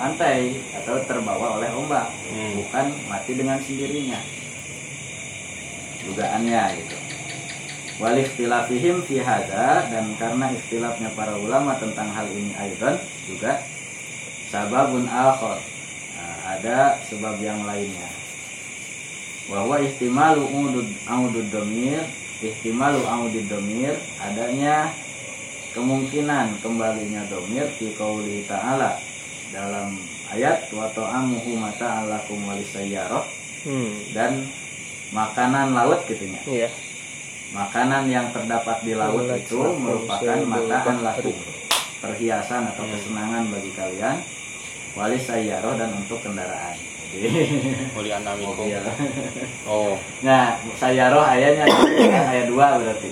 [0.00, 2.08] pantai atau terbawa oleh ombak.
[2.32, 2.56] Hmm.
[2.64, 4.20] bukan mati dengan sendirinya.
[6.08, 6.96] Dugaannya gitu.
[7.98, 12.94] Wal ikhtilafihim fi hadza dan karena ikhtilafnya para ulama tentang hal ini aidan
[13.26, 13.58] juga
[14.48, 15.58] sababun akhar
[16.48, 18.08] ada sebab yang lainnya.
[19.48, 22.00] Bahwa ihtimalu udud audud domir
[22.40, 24.92] ihtimalu audud domir adanya
[25.76, 28.96] kemungkinan kembalinya domir fi qauli ta'ala
[29.52, 29.96] dalam
[30.32, 33.24] ayat wa ta'amuhu mata'alakum walisayyarah
[33.64, 34.12] hmm.
[34.12, 34.44] dan
[35.12, 36.70] makanan laut gitu ya iya.
[37.48, 41.32] Makanan yang terdapat di laut itu merupakan mataan lakum.
[42.04, 44.20] perhiasan atau kesenangan bagi kalian
[44.98, 46.74] walis sayyaroh dan untuk kendaraan
[47.08, 47.30] jadi
[47.94, 48.52] Muli anamikum.
[48.58, 48.82] mobil
[49.64, 51.64] Oh, nah sayyaroh ayatnya
[52.26, 53.08] ayat dua berarti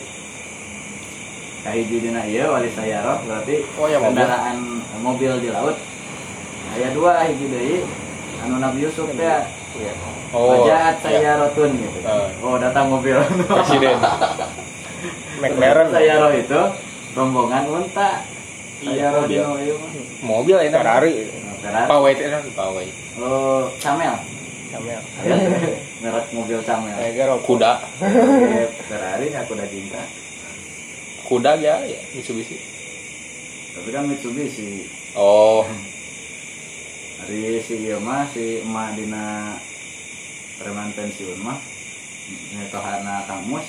[1.62, 4.12] kahiji dina iya walis sayyaroh berarti Oh, ya, mobil.
[4.12, 4.58] kendaraan
[4.98, 5.76] mobil di laut
[6.72, 7.76] ayat dua hiji deui
[8.38, 9.40] anu Nabi Yusuf teh
[9.76, 10.12] iya oh.
[10.36, 11.02] Wajahat ya.
[11.02, 11.98] saya rotun gitu.
[12.02, 12.28] Eh.
[12.42, 13.16] Oh datang mobil.
[13.46, 13.96] Presiden.
[15.40, 16.60] McLaren saya roh itu
[17.12, 18.20] rombongan unta.
[18.76, 19.40] Saya roh di mobil.
[19.40, 19.90] Noyo mah.
[20.20, 20.70] Mobil ya.
[20.74, 21.14] Ferrari
[21.66, 21.90] Ferrari.
[21.90, 22.88] Pawai itu kan pawai.
[23.18, 24.14] Oh Camel.
[24.70, 25.00] Camel
[26.02, 26.94] Merek mobil Camel.
[26.94, 27.30] Tiger.
[27.42, 27.72] Kuda.
[28.86, 30.02] Ferrari aku udah cinta.
[31.26, 32.54] Kuda ya, ya Mitsubishi.
[33.74, 34.86] Tapi kan Mitsubishi.
[35.18, 35.66] Oh,
[37.16, 39.56] Hari si iya mah si emak dina
[40.60, 41.56] preman pensiun mah
[42.52, 43.64] nyetohana Kang Mus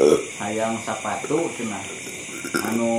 [0.40, 1.76] hayang sepatu cenah
[2.66, 2.90] anu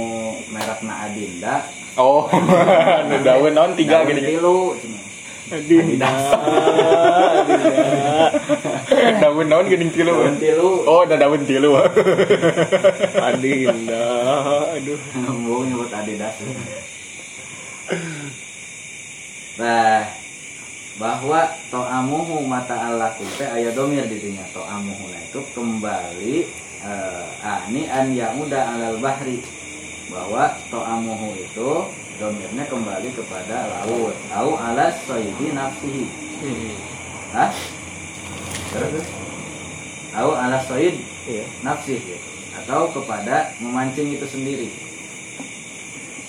[0.49, 1.53] merekna Adinda
[1.97, 4.21] oh, ada daun daun tiga daun gini.
[4.35, 4.57] tilu.
[5.51, 6.07] Adinda
[7.43, 10.13] Adinda daun daun gini tilu.
[10.15, 11.75] daun tilu Oh, ada daun tilu.
[13.27, 14.05] Adinda
[14.77, 16.35] aduh Embung nyebut Adidas
[19.59, 20.07] Nah,
[21.01, 26.45] bahwa to'amuhu mata alakum teh aya domir di dinya to'amuhu nah itu kembali
[26.85, 27.25] eh,
[27.73, 29.41] ini an ya'uda alal bahri
[30.13, 31.69] bahwa to'amuhu itu
[32.21, 36.05] domirnya kembali kepada laut au ala soidi nafsihi
[36.41, 36.73] Hmm.
[37.37, 37.53] Hah?
[38.73, 39.05] Terus?
[40.17, 40.97] Au ala soid
[41.29, 41.45] Iya.
[41.61, 42.29] nafsih gitu.
[42.57, 44.73] atau kepada memancing itu sendiri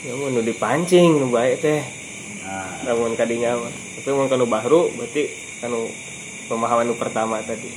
[0.05, 1.81] Ya mau dipancing nu baik teh.
[2.83, 3.73] Lamun kadinya mah.
[3.97, 5.87] Tapi mun kanu bahru berarti kanu
[6.47, 7.71] pemahaman nu pertama tadi.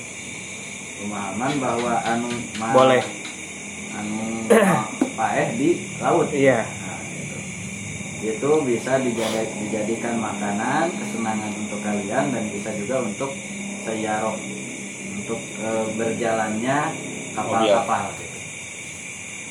[0.95, 3.03] pemahaman bahwa anu ma- Boleh.
[3.91, 4.47] anu
[5.13, 6.63] paeh di laut Iya.
[6.63, 7.37] Nah, gitu.
[8.25, 13.31] itu bisa dijadi- dijadikan makanan kesenangan untuk kalian dan bisa juga untuk
[13.83, 14.39] sayarok
[15.15, 16.77] untuk e, berjalannya
[17.33, 18.39] kapal-kapal gitu.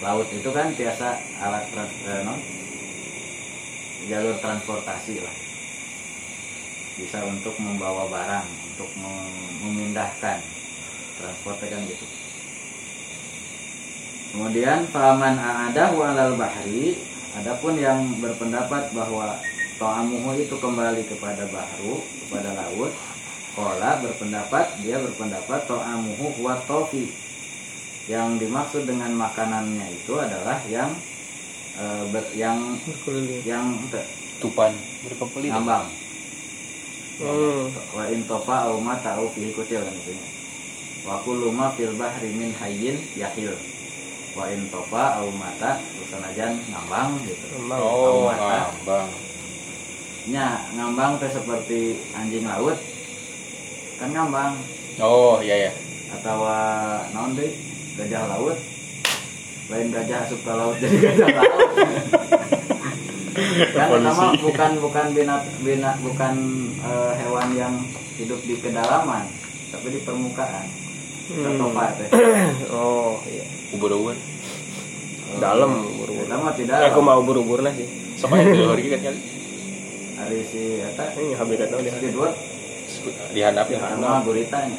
[0.00, 1.08] laut itu kan biasa
[1.38, 1.64] alat
[2.24, 2.38] non?
[4.08, 5.36] Jalur transportasi lah.
[6.94, 10.38] Bisa untuk membawa barang untuk mem- memindahkan
[11.18, 12.06] transportnya kan gitu.
[14.34, 16.98] Kemudian faman a'adahu alal bahri
[17.38, 19.38] Adapun yang berpendapat bahwa
[19.78, 22.90] To'amuhu itu kembali kepada bahru Kepada laut
[23.54, 27.14] Kola berpendapat Dia berpendapat To'amuhu huwa tofi
[28.10, 30.90] Yang dimaksud dengan makanannya itu adalah yang
[31.78, 33.42] eh, ber- Yang Berkeliling.
[33.42, 33.66] Yang
[34.42, 34.72] tupan.
[35.06, 35.86] Berkepeli ngambang.
[37.14, 37.70] Hmm.
[37.94, 40.18] Wa in topa au ma ta'u fihi kutil kan itu
[41.06, 43.54] Wa kullu ma fil bahri min hayyin yahil.
[44.34, 45.78] Wa in topa au mata
[46.10, 47.46] Sanajan ngambang gitu.
[47.70, 48.74] Oh mata.
[48.74, 49.08] ngambang.
[50.26, 52.78] Nya ngambang teh seperti anjing laut.
[54.02, 54.58] Kan ngambang.
[54.98, 55.72] Oh iya ya
[56.14, 56.46] Atau
[57.14, 57.50] naon deui
[57.98, 58.54] gajah laut
[59.66, 61.70] Lain gajah asup ke laut jadi gajah laut
[63.66, 66.34] kan nama bukan bukan binat binat bukan
[66.78, 67.74] eh, hewan yang
[68.14, 69.26] hidup di kedalaman
[69.68, 70.66] tapi di permukaan
[71.24, 71.56] Hmm.
[71.56, 72.04] Topa teh.
[72.68, 73.48] Oh, iya.
[73.72, 74.12] ubur-ubur
[75.40, 76.20] Dalam buru-buru.
[76.20, 76.78] Kita mah Eh, tidak.
[76.84, 77.88] aku mau buru-buru lah sih.
[78.14, 79.20] sama yang hari kan kali
[80.14, 81.92] Hari si eta Ini habitatnya udah.
[81.96, 82.36] Squidward,
[83.32, 84.20] di handap Di handap.
[84.20, 84.76] guritanya.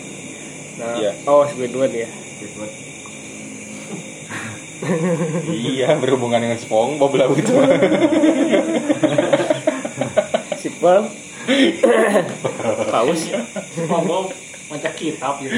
[0.77, 1.11] Nah, Iya.
[1.25, 2.05] oh Squidward ya.
[2.37, 2.84] Squidward.
[5.51, 7.53] Iya berhubungan dengan SpongeBob lah gitu
[10.61, 11.09] Sipel.
[12.89, 13.21] Paus.
[13.85, 14.33] ngomong
[14.65, 15.53] macam kitab gitu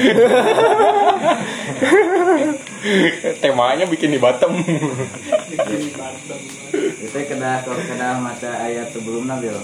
[3.40, 4.52] temanya bikin di Batam
[8.20, 9.56] maca ayat sebelumnya bil.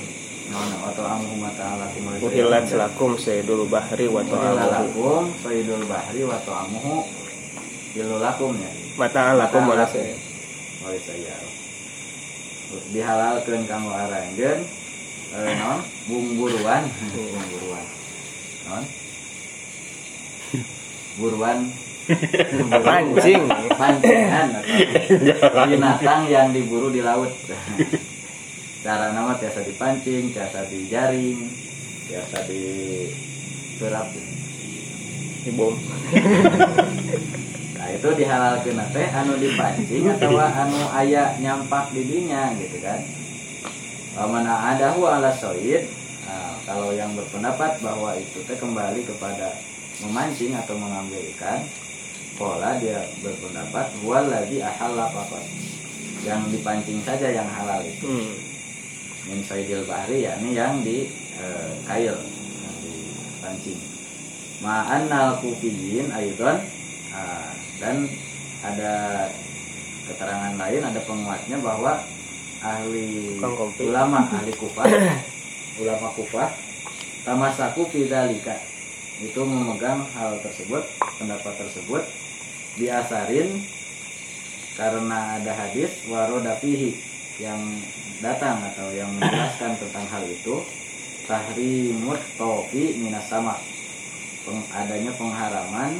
[0.44, 2.20] Nah, atau amu mata ala kumul.
[2.20, 4.87] Uhilat selakum sayyidul bahri wa ta'ala.
[4.87, 7.23] lakum sayyidul bahri wa ta'amuhu
[7.94, 8.70] Ilu lakum ya.
[8.98, 10.18] Mata alakum mana Mata saya.
[10.83, 11.35] Oleh saya.
[12.90, 14.66] Dihalalkeun kanggo aranggeun
[15.35, 16.83] eh non bumburuan,
[17.14, 17.85] bumburuan.
[18.66, 18.85] Non?
[21.18, 21.59] Buruan
[22.85, 23.42] Pancing.
[23.78, 24.48] pancingan
[25.70, 27.30] binatang yang diburu di laut.
[28.85, 31.40] Cara nama biasa dipancing, biasa dijaring,
[32.11, 32.62] biasa di
[33.80, 34.12] serap.
[34.12, 35.72] Di bom.
[37.85, 42.97] Nah itu dihalalkan teh anu dipancing atau anu aya nyampak di dinya gitu kan.
[44.16, 45.85] Mana ada ala soid.
[46.25, 49.61] Nah, kalau yang berpendapat bahwa itu teh kembali kepada
[50.01, 51.61] memancing atau mengambil ikan,
[52.40, 55.44] pola dia berpendapat wal lagi ahalla fakot.
[56.25, 58.09] Yang dipancing saja yang halal itu.
[58.09, 58.33] Hmm.
[59.29, 63.77] Min soidil bahri yakni yang di eh, kail yang dipancing.
[64.64, 66.64] Ma'annal kufiyin aidon
[67.14, 68.11] Ah, dan
[68.66, 68.94] ada
[70.11, 72.03] keterangan lain ada penguatnya bahwa
[72.59, 73.38] ahli
[73.79, 74.83] ulama ahli kufah
[75.79, 76.50] ulama kufah
[77.22, 78.59] tamasaku fidalika
[79.22, 80.83] itu memegang hal tersebut
[81.22, 82.03] pendapat tersebut
[82.74, 83.62] diasarin
[84.74, 86.98] karena ada hadis warodafihi
[87.38, 87.62] yang
[88.19, 90.62] datang atau yang menjelaskan tentang hal itu.
[91.25, 93.56] Tahrimut tofi minas sama.
[94.44, 95.96] Peng- adanya pengharaman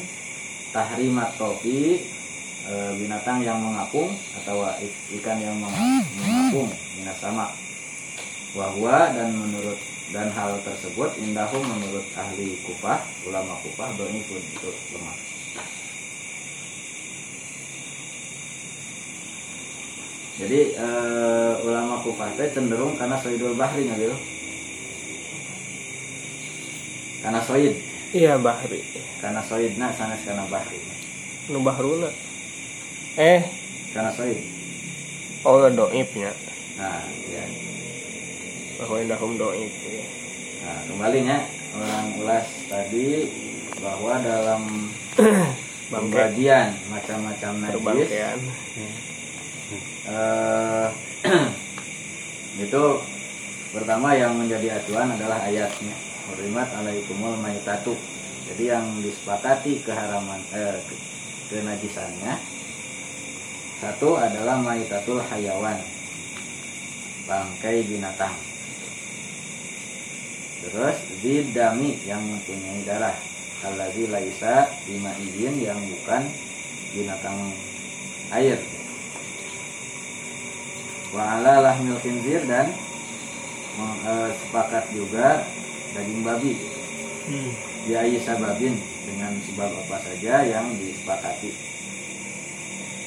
[0.75, 2.03] tahrimat tofi
[2.67, 4.11] e, binatang yang mengapung
[4.43, 6.69] atau ik- ikan yang menga- mengapung.
[6.99, 7.55] Minas sama.
[8.59, 9.79] Wahwa dan menurut
[10.11, 15.17] dan hal tersebut indahu menurut ahli kufah ulama kufah pun itu lemah.
[20.35, 24.19] Jadi eh, ulama kufah teh cenderung karena soidul bahri gitu
[27.23, 28.79] karena soid Iya bahri.
[29.19, 30.79] karena soidna sanes karena bahri
[31.51, 32.15] Nu bahruna.
[33.19, 33.43] Eh,
[33.91, 34.39] karena soid
[35.43, 36.31] oh doibnya.
[36.79, 37.45] nah ya
[38.79, 40.05] bahwa indahum doib ya.
[40.65, 41.39] Nah, kembalinya
[41.75, 43.29] orang ulas tadi
[43.83, 44.63] bahwa dalam
[45.93, 48.11] pembagian macam-macam najis
[50.07, 50.87] eh,
[52.65, 52.85] itu
[53.75, 57.93] pertama yang menjadi acuan adalah ayatnya Hurimat alaikumul maitatu.
[58.49, 61.03] Jadi yang disepakati keharaman eh, ke-
[61.53, 62.41] kenajisannya
[63.85, 65.77] satu adalah maitatul hayawan
[67.29, 68.33] bangkai binatang.
[70.65, 73.17] Terus bidami yang mempunyai darah.
[73.65, 76.29] Alladzi laisa bimaiyin yang bukan
[76.93, 77.53] binatang
[78.33, 78.61] air.
[81.13, 82.01] Wa ala lahmil
[82.49, 82.73] dan
[83.77, 85.45] eh, sepakat juga
[85.95, 86.53] daging babi
[87.25, 87.51] Hmm.
[87.85, 91.57] biayi sababin dengan sebab apa saja yang disepakati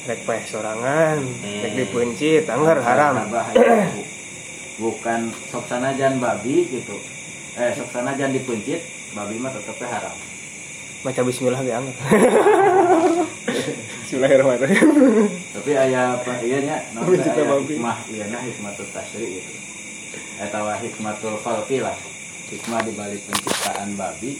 [0.04, 3.28] Rek peh sorangan, rek dipunci, tanggar haram.
[3.28, 4.02] Hayaku.
[4.78, 6.98] bukan sok sanajan babi gitu
[7.54, 8.82] eh sok sanajan dipencit
[9.12, 10.16] babi mah tetepnya haram
[10.98, 11.94] Maca bismillah ge anggar.
[14.00, 14.88] Bismillahirrahmanirrahim.
[15.52, 17.72] tapi ayah apa iya nya Pencitnya ayah babi.
[17.72, 19.52] hikmah iya nah hikmatul tasri gitu
[20.38, 21.94] atau hikmatul khalqi lah
[22.48, 24.36] hikmah di balik penciptaan babi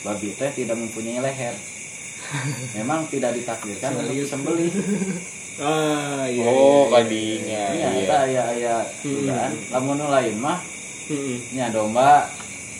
[0.00, 1.54] babi teh tidak mempunyai leher
[2.74, 4.72] memang tidak ditakdirkan untuk disembelih
[5.60, 6.48] Ah, iya.
[6.48, 7.64] Oh, iya, kadinya.
[7.68, 8.00] Iya, Iya.
[8.00, 8.74] eta aya aya
[9.04, 9.52] dugaan.
[9.68, 10.56] Lamun nu lain mah
[11.04, 11.36] Hmm.
[11.52, 12.32] nya domba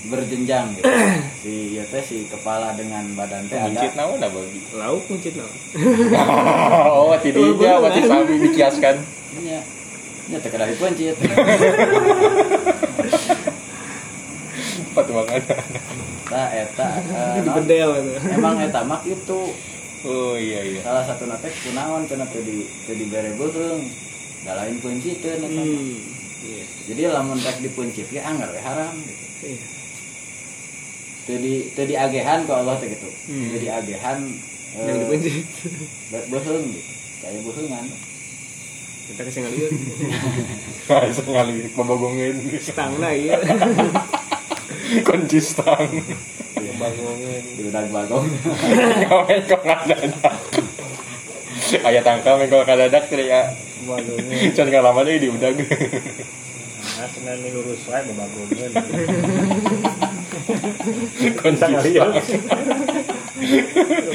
[0.06, 0.88] berjenjang gitu.
[1.44, 3.68] si ieu teh si kepala dengan badan teh ada.
[3.68, 4.64] Mincit naon dah babi.
[4.72, 5.52] Lauk muncit naon?
[6.96, 8.96] Oh, tidaknya mati sami dikiaskan.
[9.44, 9.60] Nya
[10.32, 11.20] nya teh kada dipencit.
[15.00, 15.42] Empat banget.
[16.28, 18.12] Tah eta eh, Di bedel itu.
[18.30, 19.40] emang eta mah itu
[20.00, 20.80] Oh iya iya.
[20.80, 23.84] salah satu nate kunaon cenah teh di teu dibere beureung.
[24.44, 25.60] Da lain pencitkeun eta.
[25.60, 25.96] Hmm.
[26.40, 26.64] Iya.
[26.88, 29.24] Jadi lamun rek dipencit ge anggar we haram gitu.
[29.44, 29.64] Iya.
[31.24, 33.08] Teu di teu diagehan ku Allah teh gitu.
[33.28, 33.52] Hmm.
[33.52, 34.18] Teu diagehan
[34.76, 35.44] eh, Yang dipencit.
[36.28, 36.90] beuheung gitu.
[37.20, 37.84] Kayak beuheungan.
[39.10, 39.20] Kita.
[39.26, 42.34] Nah, bisa ngali pembagongin.
[42.62, 43.36] Stangna iya.
[45.06, 45.86] Kunci stang.
[46.80, 47.42] Bangongin.
[47.60, 48.26] Diudag bagong.
[49.06, 50.36] Ngawen kok ngadadak.
[51.70, 53.54] Ayah tangkal mengko kadadak teh ya.
[53.86, 54.50] Bangongin.
[54.56, 55.54] Can lama deui diudag.
[56.80, 58.70] Nah, sebenarnya ini lurus wae bebagungan.
[61.38, 62.12] Kunci stang.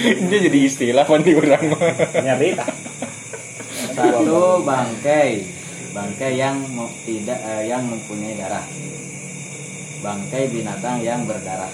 [0.06, 1.82] Ini jadi istilah pan di urang mah.
[2.20, 2.50] Nyari.
[3.96, 5.40] Satu bangkai,
[5.96, 6.60] bangkai yang
[7.08, 8.66] tidak eh, yang mempunyai darah.
[10.06, 11.74] Bangkai binatang yang berdarah.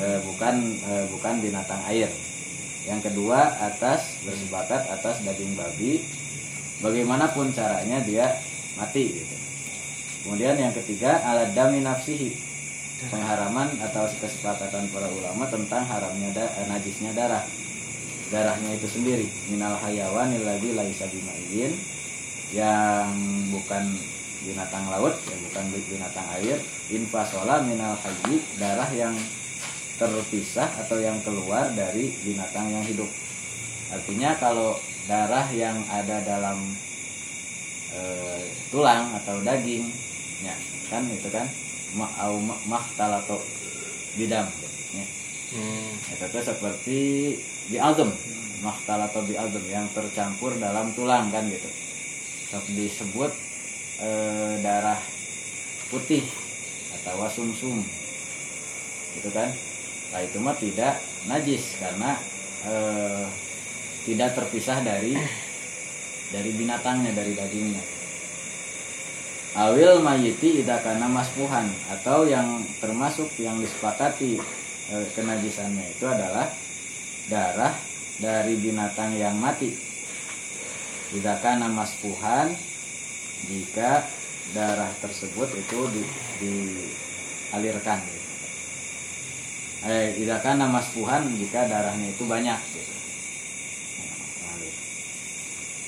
[0.00, 2.08] Eh, bukan eh, bukan binatang air.
[2.88, 6.00] Yang kedua atas bersepakat atas daging babi.
[6.80, 8.32] Bagaimanapun caranya dia
[8.80, 9.12] mati.
[9.12, 9.36] Gitu.
[10.24, 12.32] Kemudian yang ketiga alat dami nafsihi
[13.12, 17.44] pengharaman atau kesepakatan para ulama tentang haramnya da, eh, najisnya darah
[18.32, 21.72] darahnya itu sendiri minal hayawan lagi laisa bimaiin
[22.56, 23.12] yang
[23.52, 23.84] bukan
[24.44, 26.60] binatang laut ya bukan binatang air
[26.92, 29.16] infasola minal haji darah yang
[29.96, 33.06] terpisah atau yang keluar dari binatang yang hidup.
[33.94, 34.76] Artinya kalau
[35.08, 36.58] darah yang ada dalam
[37.94, 39.86] eh, tulang atau daging
[40.42, 40.54] ya
[40.92, 41.46] kan itu kan
[41.94, 43.40] ma au ma- mahtalato
[44.18, 44.44] bidam
[44.92, 45.06] ya.
[46.10, 46.98] Itu tuh seperti
[47.70, 48.10] bi'adam
[48.64, 51.68] Makhtal atau bi'adam yang tercampur dalam tulang kan gitu.
[52.72, 53.30] Disebut
[54.00, 54.98] eh, darah
[55.92, 56.24] putih
[57.00, 57.84] atau sumsum
[59.20, 59.50] gitu kan?
[60.10, 62.18] Nah itu mah tidak najis karena
[62.66, 63.26] eh,
[64.04, 65.14] tidak terpisah dari
[66.34, 67.84] dari binatangnya dari dagingnya.
[69.54, 74.42] Awil mayiti idakana maspuhan atau yang termasuk yang disepakati
[74.90, 76.50] eh, kenajisannya itu adalah
[77.30, 77.74] darah
[78.18, 79.70] dari binatang yang mati.
[81.14, 82.50] Idakana maspuhan
[83.48, 84.04] jika
[84.52, 86.02] darah tersebut itu di,
[86.40, 88.22] dialirkan gitu.
[89.84, 92.94] eh idakana maspuhan jika darahnya itu banyak gitu.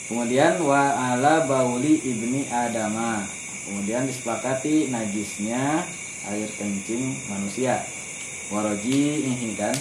[0.06, 3.26] Kemudian wa ala bauli ibni adama.
[3.66, 5.82] Kemudian disepakati najisnya
[6.30, 7.82] air kencing manusia.
[8.46, 9.74] Waroji ini dan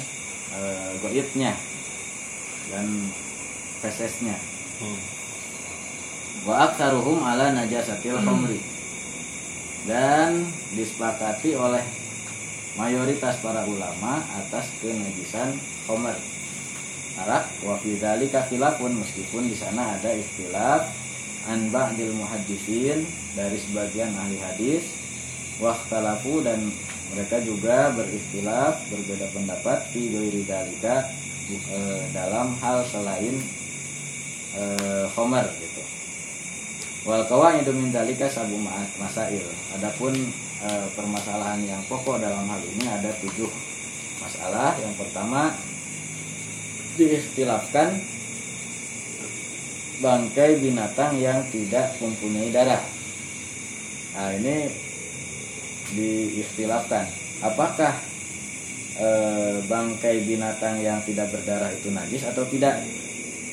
[0.50, 0.62] e,
[0.98, 1.54] goitnya
[2.74, 3.14] dan
[3.86, 4.34] fesesnya.
[6.44, 8.60] Wa aksaruhum ala najasatil khamri.
[9.88, 11.86] Dan disepakati oleh
[12.76, 15.56] mayoritas para ulama atas kenajisan
[15.88, 16.18] khamr
[17.16, 20.84] arak wa fi dzalika khilafun meskipun di sana ada ikhtilaf
[21.48, 24.84] an ba'dil muhaddisin dari sebagian ahli hadis
[25.64, 26.60] wakhtalafu dan
[27.16, 33.40] mereka juga berikhtilaf berbeda pendapat fi ghairi eh, dalam hal selain
[35.16, 35.84] khomer gitu
[37.06, 39.46] wal qawaidu min dalika sabu ma- masail.
[39.78, 40.12] Adapun
[40.66, 43.48] eh, permasalahan yang pokok dalam hal ini ada tujuh
[44.18, 44.74] masalah.
[44.82, 45.54] Yang pertama
[46.98, 48.02] diikhtilafkan
[50.02, 52.82] bangkai binatang yang tidak mempunyai darah.
[54.18, 54.66] Nah ini
[55.94, 57.06] diikhtilafkan
[57.46, 57.94] apakah
[58.98, 62.82] eh, bangkai binatang yang tidak berdarah itu najis atau tidak?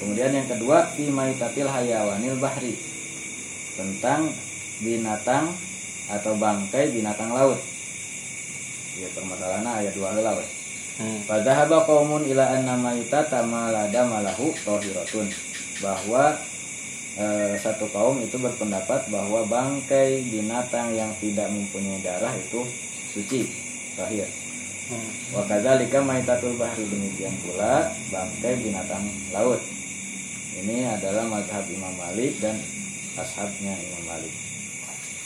[0.00, 2.91] Kemudian yang kedua fi maitatil hayawanil bahri
[3.79, 4.33] tentang
[4.83, 5.53] binatang
[6.11, 7.59] atau bangkai binatang laut
[8.99, 10.47] ya permasalahannya ayat dua we
[11.01, 11.25] Hmm.
[11.25, 15.25] Fadhahaba qaumun ila anna maitata ma la dama lahu tahiratun
[15.81, 16.37] bahwa
[17.16, 22.68] eh, satu kaum itu berpendapat bahwa bangkai binatang yang tidak mempunyai darah itu
[23.09, 23.49] suci
[23.97, 24.29] tahir.
[24.93, 25.11] Hmm.
[25.33, 29.64] Wa kadzalika maitatul bahri demikian pula bangkai binatang laut.
[30.61, 32.61] Ini adalah mazhab Imam Malik dan
[33.18, 34.34] ashabnya Imam Malik.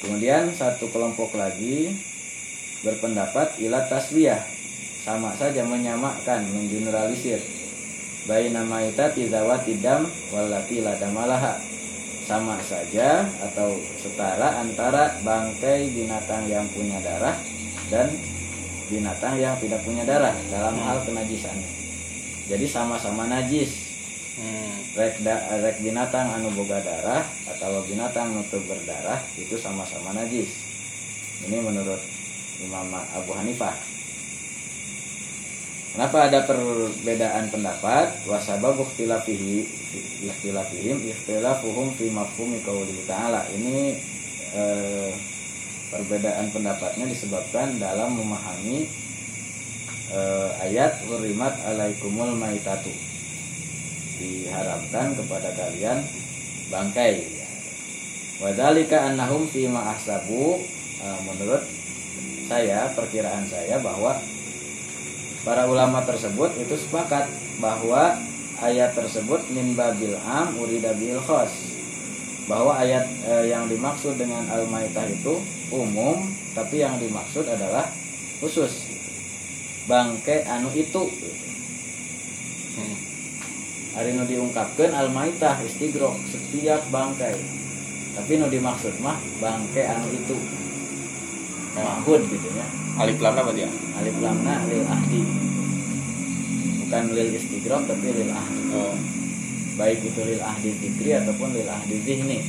[0.02, 1.96] Kemudian satu kelompok lagi
[2.84, 4.44] berpendapat ila taswiyah
[5.06, 7.40] sama saja menyamakan mengeneralisir
[8.26, 11.62] baina maitati zawati dam wallati la damalaha
[12.26, 17.38] sama saja atau setara antara bangkai binatang yang punya darah
[17.86, 18.10] dan
[18.90, 21.54] binatang yang tidak punya darah dalam hal kenajisan.
[22.50, 23.85] Jadi sama-sama najis.
[24.36, 24.76] Hmm.
[24.92, 30.52] Rek, da- rek binatang anu boga darah atau binatang nutup berdarah itu sama-sama najis.
[31.48, 32.00] Ini menurut
[32.60, 33.72] Imam Abu Hanifah.
[35.96, 38.12] Kenapa ada perbedaan pendapat?
[38.28, 39.64] Wasababu ikhtilafihi
[40.28, 43.48] ikhtilafihim ikhtilafuhum fi mafhumi qawli ta'ala.
[43.56, 43.96] Ini
[44.52, 45.10] eh,
[45.88, 48.84] perbedaan pendapatnya disebabkan dalam memahami
[50.12, 53.15] eh, ayat hurimat alaikumul maitatu.
[54.16, 56.00] Diharamkan kepada kalian
[56.72, 57.24] bangkai.
[58.40, 60.60] Wadalika annahum fi ahsabu
[61.00, 61.64] eh, menurut
[62.46, 64.20] saya perkiraan saya bahwa
[65.42, 67.26] para ulama tersebut itu sepakat
[67.58, 68.18] bahwa
[68.60, 71.76] ayat tersebut min babil am urida bil khos
[72.46, 75.40] bahwa ayat eh, yang dimaksud dengan al maitah itu
[75.72, 77.88] umum tapi yang dimaksud adalah
[78.40, 78.84] khusus
[79.88, 81.08] bangke anu itu
[82.76, 83.05] Hmm.
[83.96, 87.32] Hari nu diungkapkan al maitah istigrok setiap bangkai.
[88.12, 90.36] Tapi nu dimaksud mah bangke anu itu.
[91.80, 92.66] Mahud gitu ya.
[93.00, 93.68] Alif lam apa dia?
[93.96, 95.20] alif lamna lil ahdi.
[96.84, 98.62] Bukan lil istigrok tapi lil ahdi.
[98.76, 98.96] Oh.
[99.76, 102.40] baik itu lil ahdi fikri ataupun lil ahdi zihni.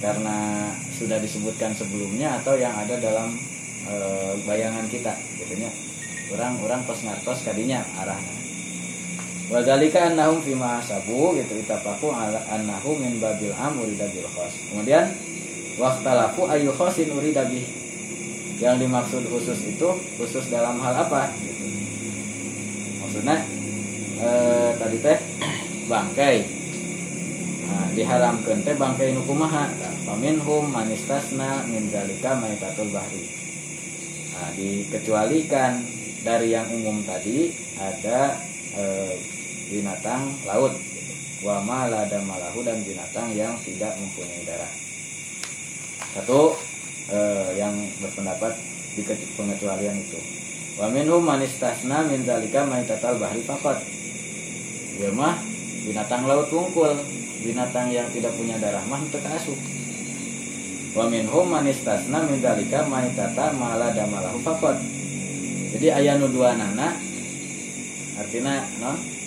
[0.00, 3.36] Karena sudah disebutkan sebelumnya atau yang ada dalam
[3.84, 3.94] e,
[4.46, 5.68] bayangan kita gitu nya
[6.32, 8.47] orang-orang pas ngartos kadinya arahnya
[9.48, 10.52] Wadzalika annahum fi
[10.84, 14.52] sabu gitu itapaku ala annahu min babil am urida bil khos.
[14.68, 15.08] Kemudian
[15.80, 17.64] waqtalafu ayu khosin urida bih.
[18.60, 19.88] Yang dimaksud khusus itu
[20.20, 21.64] khusus dalam hal apa gitu.
[23.00, 23.40] Maksudnya
[24.20, 25.18] eh, tadi teh
[25.88, 26.36] bangkai.
[27.72, 29.64] Nah, diharamkan teh bangkai nu kumaha?
[30.04, 33.24] Paminhum manistasna min zalika maitatul bahri.
[34.36, 35.80] Nah, dikecualikan
[36.20, 37.48] dari yang umum tadi
[37.80, 38.36] ada
[38.76, 39.37] eh,
[39.68, 40.74] binatang laut
[41.44, 44.72] wa ma la malahu dan binatang yang tidak mempunyai darah.
[46.16, 46.56] Satu
[47.12, 48.56] eh, yang berpendapat
[48.96, 49.06] di
[49.38, 50.18] pengecualian itu.
[50.80, 53.78] Wa minhum manistasna min zalika maitatal bahri faqat.
[54.98, 55.38] Ya mah
[55.86, 56.98] binatang laut wungkul,
[57.46, 59.58] binatang yang tidak punya darah mah teu kaasup.
[60.96, 64.78] Wa minhum manistasna min zalika maitata ma la malahu faqat.
[65.76, 66.96] Jadi aya nu dua nana
[68.18, 69.17] artinya non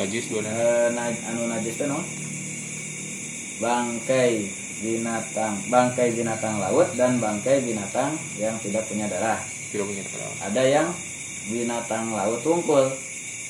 [0.00, 0.40] Najis dua
[0.96, 2.00] na- anu najis teh non
[3.60, 4.48] bangkai
[4.80, 9.36] binatang bangkai binatang laut dan bangkai binatang yang tidak punya darah
[9.68, 10.32] Tidak punya darah.
[10.40, 10.88] ada yang
[11.52, 12.88] binatang laut wungkul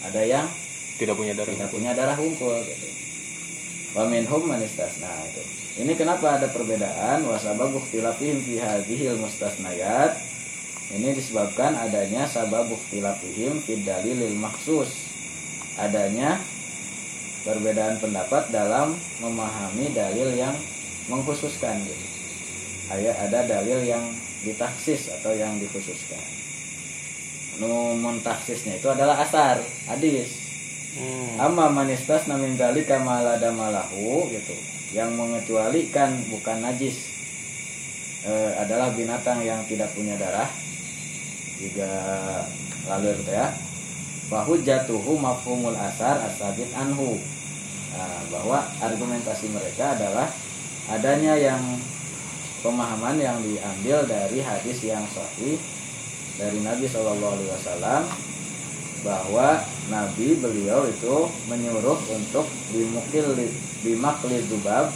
[0.03, 0.51] ada yang
[0.99, 1.55] Tidak punya darah.
[1.55, 2.89] tidak punya darah wungkul gitu.
[3.91, 5.43] Wa minhum man istasna itu.
[5.83, 10.15] Ini kenapa ada perbedaan wasabab ikhtilafihim fi hadhil mustasnayat.
[10.95, 15.10] Ini disebabkan adanya sabab ikhtilafihim fi dalilil maksus.
[15.81, 16.37] Adanya
[17.41, 18.93] perbedaan pendapat dalam
[19.25, 20.53] memahami dalil yang
[21.09, 22.07] mengkhususkan gitu.
[22.93, 24.05] Ada ada dalil yang
[24.45, 26.21] ditaksis atau yang dikhususkan.
[27.61, 30.37] Nu taksisnya itu adalah asar, hadis.
[30.97, 31.39] Hmm.
[31.39, 34.57] Amma manistas namin dalika malada malahu gitu.
[34.91, 37.15] yang mengecualikan bukan najis
[38.27, 40.51] eh, adalah binatang yang tidak punya darah
[41.63, 41.91] jika
[42.91, 43.55] lalir teh ya
[44.31, 47.19] bahwa jatuhu mafhumul asar asabit anhu.
[47.91, 50.31] Nah, bahwa argumentasi mereka adalah
[50.87, 51.59] adanya yang
[52.63, 55.59] pemahaman yang diambil dari hadis yang sahih
[56.39, 58.03] dari Nabi Shallallahu Alaihi Wasallam
[59.01, 59.49] bahwa
[59.91, 61.17] Nabi beliau itu
[61.49, 63.27] menyuruh untuk dimukil
[63.83, 64.93] dimakli dubab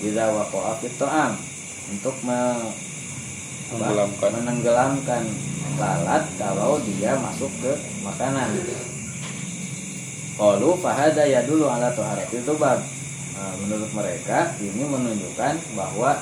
[0.00, 1.34] tidak wakoa fitoam
[1.90, 2.72] untuk me-
[4.22, 5.24] menenggelamkan
[5.78, 7.72] lalat kalau dia masuk ke
[8.04, 8.50] makanan.
[10.34, 12.82] Qalu fahada ya dulu ala tuharatil dubab.
[13.34, 16.18] Nah, menurut mereka ini menunjukkan bahwa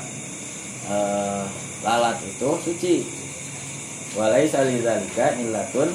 [0.88, 1.44] eh,
[1.84, 2.96] lalat itu suci.
[4.12, 5.88] Walaisa lidzalika illatun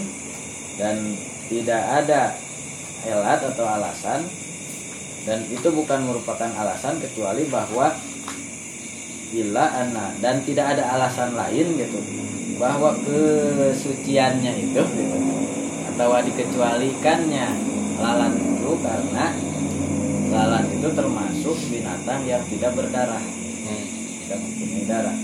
[0.82, 1.14] dan
[1.50, 2.34] tidak ada
[3.06, 4.26] elat atau alasan
[5.28, 7.94] dan itu bukan merupakan alasan kecuali bahwa
[9.36, 12.00] illa anna dan tidak ada alasan lain gitu
[12.58, 14.84] bahwa kesuciannya itu
[15.94, 17.48] atau dikecualikannya
[17.98, 19.26] lalat itu karena
[20.30, 23.24] lalat itu termasuk binatang yang tidak berdarah
[23.68, 23.84] Hmm.
[24.24, 25.18] tidak mempunyai darah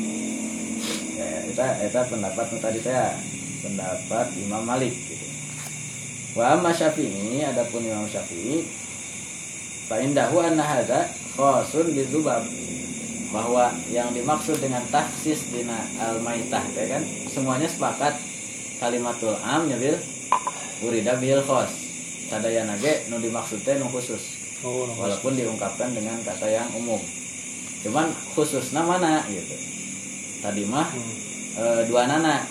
[1.16, 3.16] ya, itu itu pendapat tadi saya
[3.64, 5.28] pendapat Imam Malik gitu.
[6.36, 8.68] Wa amma Syafi'i adapun Imam Syafi'i
[9.88, 11.08] fa indahu anna hadza
[11.40, 12.44] khasun bizubab
[13.34, 17.02] bahwa yang dimaksud dengan taksis dina al maitah teh kan?
[17.28, 18.14] Semuanya sepakat.
[18.78, 19.98] Kalimatul am nyabil
[20.86, 21.72] urida bil khos.
[22.30, 24.40] Sadayana ge nu dimaksud teh nu khusus.
[24.64, 27.02] Oh, walaupun diungkapkan dengan kata yang umum.
[27.84, 29.56] Cuman khususnya mana gitu.
[30.40, 31.14] Tadi mah Hmm.
[31.58, 32.46] e, dua nana.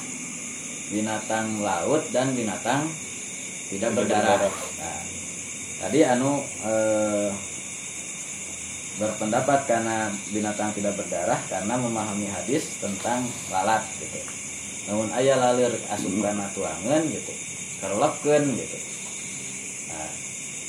[0.93, 2.85] Binatang laut dan binatang
[3.73, 4.37] tidak Tidak berdarah.
[4.45, 4.55] berdarah.
[4.77, 5.01] Nah,
[5.81, 6.73] tadi anu e,
[9.01, 14.21] berpendapat karena binatang tidak berdarah karena memahami hadis tentang lalat gitu.
[14.91, 17.33] Namun ayah lalir asup kana tuangan gitu.
[17.81, 18.79] Karolapkeun gitu.
[19.89, 20.11] Nah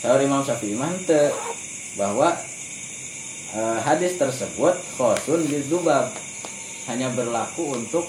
[0.04, 1.32] Saur Imam Syafi'i mah henteu
[2.00, 2.36] bahwa
[3.56, 6.12] eh, hadis tersebut khosun bizubab
[6.88, 8.08] hanya berlaku untuk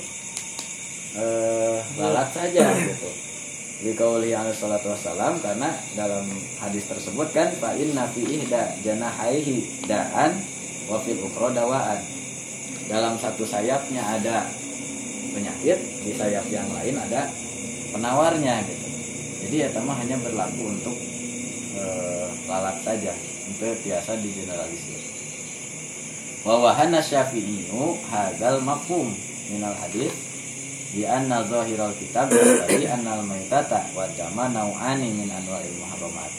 [1.18, 3.23] eh, lalat saja gitu
[3.84, 6.24] di kauli alaihi salatu wassalam karena dalam
[6.56, 10.32] hadis tersebut kan fa inna fi ihda janahaihi da'an
[10.88, 12.00] wa fil ukhra dawaan.
[12.88, 14.48] Dalam satu sayapnya ada
[15.36, 17.28] penyakit di sayap yang lain ada
[17.92, 18.88] penawarnya gitu.
[19.44, 20.96] Jadi ya mah hanya berlaku untuk
[21.76, 23.12] eh, lalat saja
[23.44, 25.00] itu biasa digeneralisir.
[26.40, 29.12] Wa wahana syafi'iyu hadzal mafhum
[29.52, 30.12] minal hadis
[30.94, 36.30] di anna zahiral kitab tadi annal maitata wa jama nau'ani min anwa'il muharramat.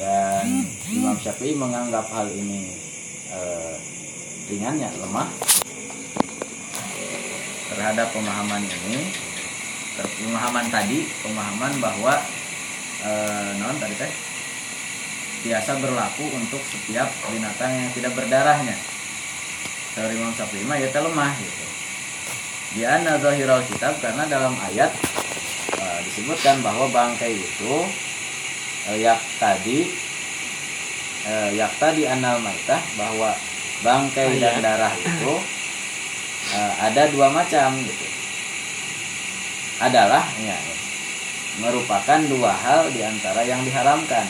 [0.00, 2.72] Dan Imam Syafi'i menganggap hal ini
[3.28, 3.76] eh,
[4.48, 5.28] ringannya lemah.
[7.76, 9.12] Terhadap pemahaman ini
[10.00, 12.16] pemahaman tadi pemahaman bahwa
[13.04, 14.12] eh, non tadi teh
[15.44, 18.80] biasa berlaku untuk setiap binatang yang tidak berdarahnya.
[19.92, 21.71] Dari Imam Syafi'i mah ya lemah gitu
[22.72, 24.88] di anna zahiral kitab karena dalam ayat
[25.76, 27.74] eh, disebutkan bahwa bangkai itu
[28.88, 29.92] eh, yak tadi
[31.28, 33.36] eh, yak tadi anal maitah bahwa
[33.84, 35.32] bangkai dan darah itu
[36.56, 38.06] eh, ada dua macam gitu.
[39.82, 40.56] Adalah ya,
[41.60, 44.24] merupakan dua hal di antara yang diharamkan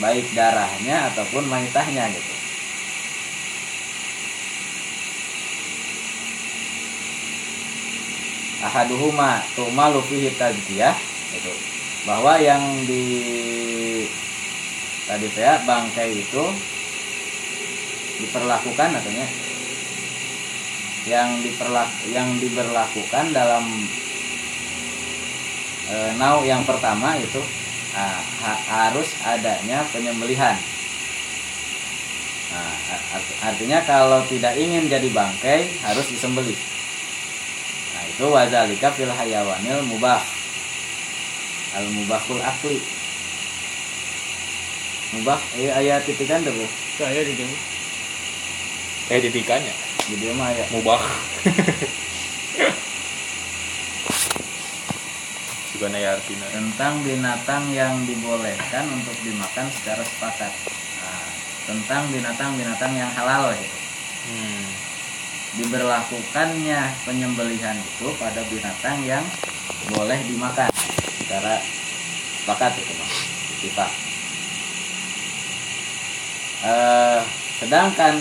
[0.00, 2.41] baik darahnya ataupun maitahnya gitu
[8.62, 10.94] ahaduhuma tu'malu fihi tazkiyah.
[11.32, 11.52] Gitu.
[12.02, 13.06] bahwa yang di
[15.06, 16.44] tadi saya bangkai itu
[18.20, 19.26] diperlakukan katanya
[21.06, 23.64] yang diperlak yang diberlakukan dalam
[25.90, 27.42] e, nau yang pertama itu
[27.94, 30.54] ah, ha- harus adanya penyembelihan.
[32.52, 32.74] Nah,
[33.18, 36.58] art- artinya kalau tidak ingin jadi bangkai harus disembelih
[38.12, 40.20] itu wadzalika fil hayawanil mubah
[41.72, 42.78] al mubahul akli
[45.16, 46.66] mubah eh ayat titikan tuh Bu.
[47.00, 47.56] saya di sini
[49.10, 49.74] Eh ditikannya
[50.08, 50.96] di dia mah ya mubah.
[55.72, 56.46] Juga ya artinya.
[56.54, 60.52] tentang binatang yang dibolehkan untuk dimakan secara sepakat
[61.02, 61.26] Nah,
[61.66, 63.78] tentang binatang-binatang yang halal gitu
[64.22, 64.91] Hmm.
[65.52, 69.24] Diberlakukannya penyembelihan itu pada binatang yang
[69.92, 70.72] boleh dimakan.
[71.20, 71.60] Secara
[72.40, 73.12] sepakat itu mas.
[73.62, 73.86] Kita
[76.62, 77.20] eh
[77.62, 78.14] sedangkan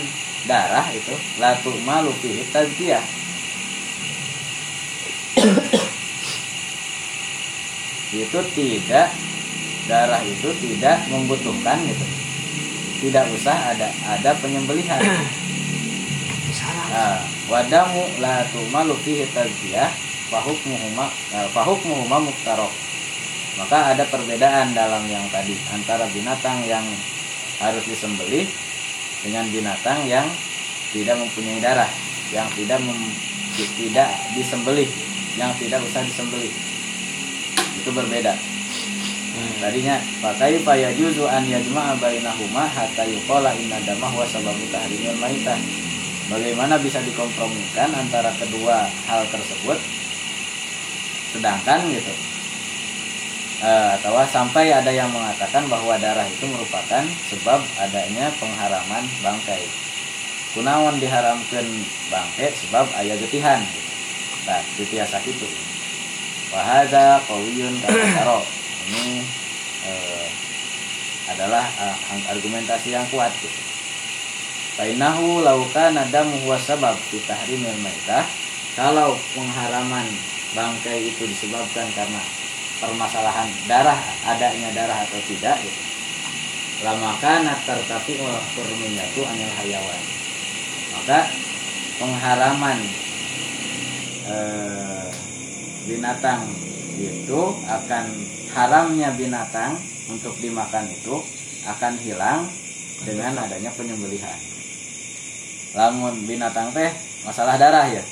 [0.46, 2.14] darah itu latu malu
[2.52, 3.04] tazkiyah.
[8.12, 9.08] Itu tidak
[9.88, 12.06] darah itu tidak membutuhkan gitu.
[13.02, 15.02] Tidak usah ada ada penyembelihan
[16.62, 19.90] Nah, wadamu la tumalu fihi tazkiyah
[20.30, 22.72] fahukmuhuma eh, fahukmuhuma muftarok
[23.60, 26.86] maka ada perbedaan dalam yang tadi antara binatang yang
[27.60, 28.48] harus disembelih
[29.26, 30.28] dengan binatang yang
[30.96, 31.90] tidak mempunyai darah
[32.32, 33.16] yang tidak mem-
[33.76, 34.88] tidak disembelih
[35.36, 36.52] yang tidak usah disembelih
[37.82, 38.36] itu berbeda.
[39.62, 45.56] Tadinya pakai paya juzu an yajma'a bainahuma hatta yuqala inna damah wa sababu tahrimil maitah
[46.32, 49.76] bagaimana bisa dikompromikan antara kedua hal tersebut?
[51.36, 52.14] Sedangkan gitu.
[53.62, 59.62] Atau sampai ada yang mengatakan bahwa darah itu merupakan sebab adanya pengharaman bangkai.
[60.58, 61.68] Kunaon diharamkan
[62.10, 63.62] bangkai sebab ayah getihan.
[63.62, 63.92] Gitu.
[64.50, 65.48] nah getihan itu.
[66.50, 68.42] Wahada kawiyun karo
[68.90, 69.22] ini
[69.86, 70.28] eh,
[71.30, 71.98] adalah eh,
[72.34, 73.71] argumentasi yang kuat gitu.
[74.82, 78.26] Fainahu lauka nadamu huwa sabab fi tahrimil maitah
[78.74, 80.10] kalau pengharaman
[80.58, 82.18] bangkai itu disebabkan karena
[82.82, 85.82] permasalahan darah adanya darah atau tidak gitu.
[86.82, 90.02] Lama kana tertapi hurmiyatu anil hayawan.
[90.98, 91.30] Maka
[92.02, 92.78] pengharaman
[94.34, 95.06] eh,
[95.86, 96.42] binatang
[96.98, 98.06] itu akan
[98.50, 99.78] haramnya binatang
[100.10, 101.22] untuk dimakan itu
[101.70, 102.50] akan hilang
[103.06, 104.51] dengan adanya penyembelihan.
[105.72, 106.92] Lamun binatang teh
[107.24, 108.04] masalah darah ya.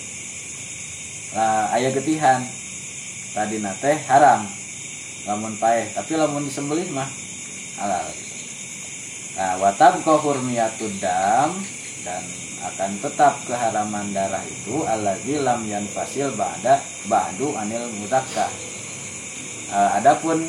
[1.36, 2.42] Lah aya getihan.
[3.36, 4.48] Tadi teh haram.
[5.28, 7.10] Lamun paeh, tapi lamun disembelih mah
[7.78, 8.08] halal.
[9.36, 11.54] Nah, watab hurmiyatud dam
[12.04, 12.24] dan
[12.60, 18.52] akan tetap keharaman darah itu alladzi lam yanfasil ba'da ba'du anil muzakka.
[19.70, 20.44] Eh, adapun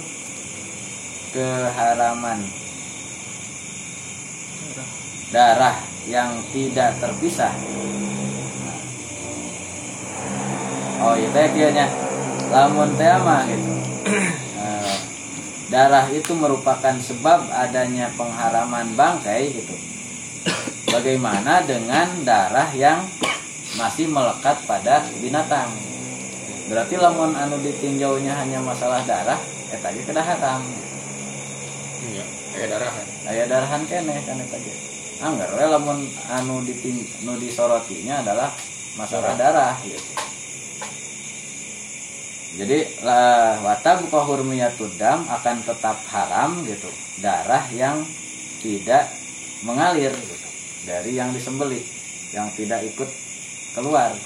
[1.31, 2.43] keharaman
[5.31, 5.79] darah
[6.11, 7.55] yang tidak terpisah.
[11.01, 11.87] Oh iya teh kieunya.
[12.51, 13.73] Lamun teh mah gitu.
[14.59, 14.97] Eh,
[15.71, 19.75] darah itu merupakan sebab adanya pengharaman bangkai gitu.
[20.91, 23.07] Bagaimana dengan darah yang
[23.79, 25.71] masih melekat pada binatang?
[26.67, 29.39] Berarti lamun anu ditinjaunya hanya masalah darah,
[29.71, 30.63] eh tadi kedah haram.
[32.11, 32.25] Iya,
[32.55, 33.07] kayak darahan.
[33.31, 34.59] Aya darahan kene kan eta
[35.21, 35.25] ge.
[35.27, 38.49] Angger we lamun anu diting nu disorotinya adalah
[38.97, 40.13] masalah darah gitu.
[42.51, 46.89] Jadi lah watab hurmiyatud dam akan tetap haram gitu.
[47.21, 48.03] Darah yang
[48.65, 49.13] tidak
[49.61, 50.49] mengalir gitu
[50.89, 51.85] dari yang disembelih
[52.33, 53.09] yang tidak ikut
[53.77, 54.17] keluar.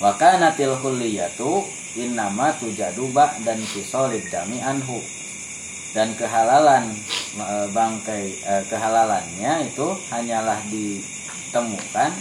[0.00, 1.68] Wa kanatil kulliyatu
[2.00, 3.12] innama tujadu
[3.44, 5.19] dan fisolid dami anhu
[5.90, 6.94] dan kehalalan
[7.34, 12.12] e, bangkai e, kehalalannya itu hanyalah ditemukan.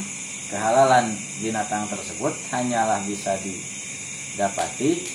[0.50, 1.14] Kehalalan
[1.46, 5.06] binatang tersebut hanyalah bisa didapati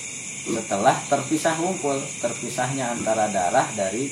[0.47, 4.07] setelah terpisah ngumpul terpisahnya antara darah dari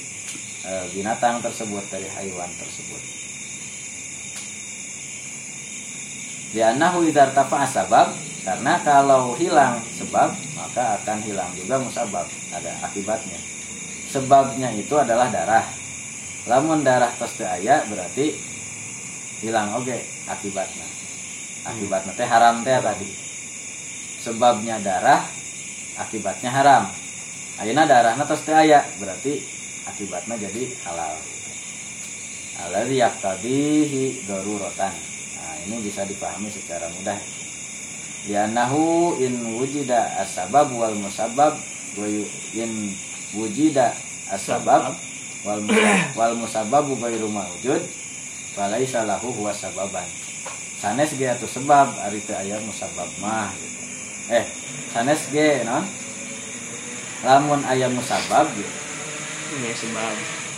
[0.68, 3.02] e, binatang tersebut dari hewan tersebut.
[6.54, 8.12] Lianahu idar tafa sabab
[8.44, 13.53] karena kalau hilang sebab maka akan hilang juga musabab ada akibatnya
[14.14, 15.66] sebabnya itu adalah darah.
[16.46, 18.38] Lamun darah tos aya berarti
[19.42, 19.98] hilang oke
[20.30, 20.86] akibatnya.
[21.66, 23.10] Akibatnya teh haram teh tadi.
[24.22, 25.26] Sebabnya darah
[25.98, 26.84] akibatnya haram.
[27.58, 28.54] Ayeuna darahna tos teu
[29.02, 29.34] berarti
[29.90, 31.18] akibatnya jadi halal.
[32.70, 34.94] Alladzi yaqtadihi daruratan.
[35.42, 37.18] Nah ini bisa dipahami secara mudah.
[38.30, 41.58] Lianahu in wujida asbab wal musabbab
[41.98, 42.08] wa
[42.56, 42.72] in
[43.34, 43.94] wujida
[44.32, 44.94] asbab
[45.44, 45.62] wal
[46.18, 47.82] wal musabbabu ghairu mawjud
[48.56, 50.06] falaisa lahu huwa sababan.
[50.80, 53.50] Sanes ge atuh sebab ari teu aya musabab mah.
[53.56, 53.78] Gitu.
[54.32, 54.46] eh
[54.92, 55.84] sanes ge non?
[57.24, 58.74] Lamun aya musabab gitu
[59.54, 60.14] ini sebab.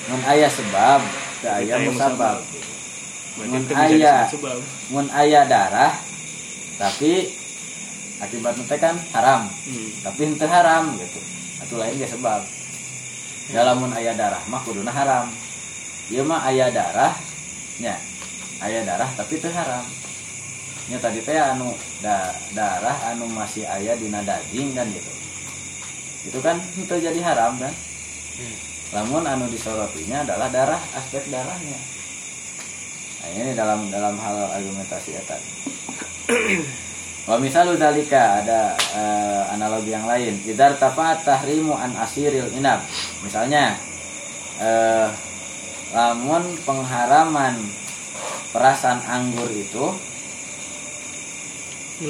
[0.06, 1.02] Mun aya sebab
[1.44, 2.38] teu aya Aya musabab.
[3.36, 4.16] Mun aya.
[4.90, 5.94] mun aya darah
[6.76, 7.32] tapi
[8.24, 9.42] akibatnya kan haram.
[9.48, 9.90] Hmm.
[10.04, 11.22] tapi henteu haram gitu.
[11.64, 12.42] Atau lain ge sebab
[13.54, 15.30] dalamun aya darah mah kuduna haram.
[16.10, 17.14] Ieu mah aya darah
[17.82, 17.98] nya
[18.62, 19.86] aya darah tapi teu haram.
[20.86, 25.12] Nya tadi teh anu da, darah anu masih aya dina daging kan gitu.
[26.30, 27.74] Itu kan henteu jadi haram kan?
[28.94, 31.80] Lamun anu disorotinya adalah darah aspek darahnya.
[33.26, 35.38] Nah, ini dalam dalam hal argumentasi eta.
[37.26, 40.38] Wa misalu dalika ada eh, analogi yang lain.
[40.46, 42.86] Idar tafa tahrimu an asiril inab.
[43.26, 43.82] Misalnya
[44.62, 45.10] eh,
[45.90, 47.58] lamun pengharaman
[48.54, 49.86] perasan anggur itu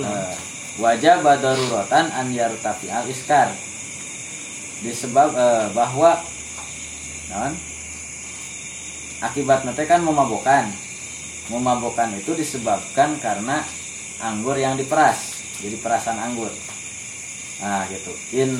[0.04, 0.36] eh,
[0.84, 3.56] wajah badarurotan an yartafi al iskar
[4.84, 6.20] disebab eh, bahwa
[9.24, 10.70] akibat nanti kan memabukkan
[11.50, 13.64] memabukkan itu disebabkan karena
[14.20, 15.44] anggur yang diperas.
[15.64, 16.52] Jadi perasan anggur.
[17.64, 18.12] Nah gitu.
[18.36, 18.52] In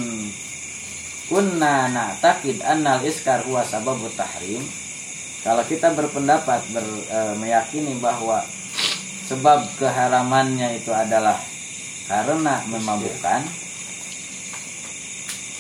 [1.28, 4.64] kunna na'taqid annal iskar huwa sababut tahrim.
[5.46, 8.42] Kalau kita berpendapat ber, e, meyakini bahwa
[9.30, 11.38] sebab keharamannya itu adalah
[12.10, 13.42] karena memabukkan.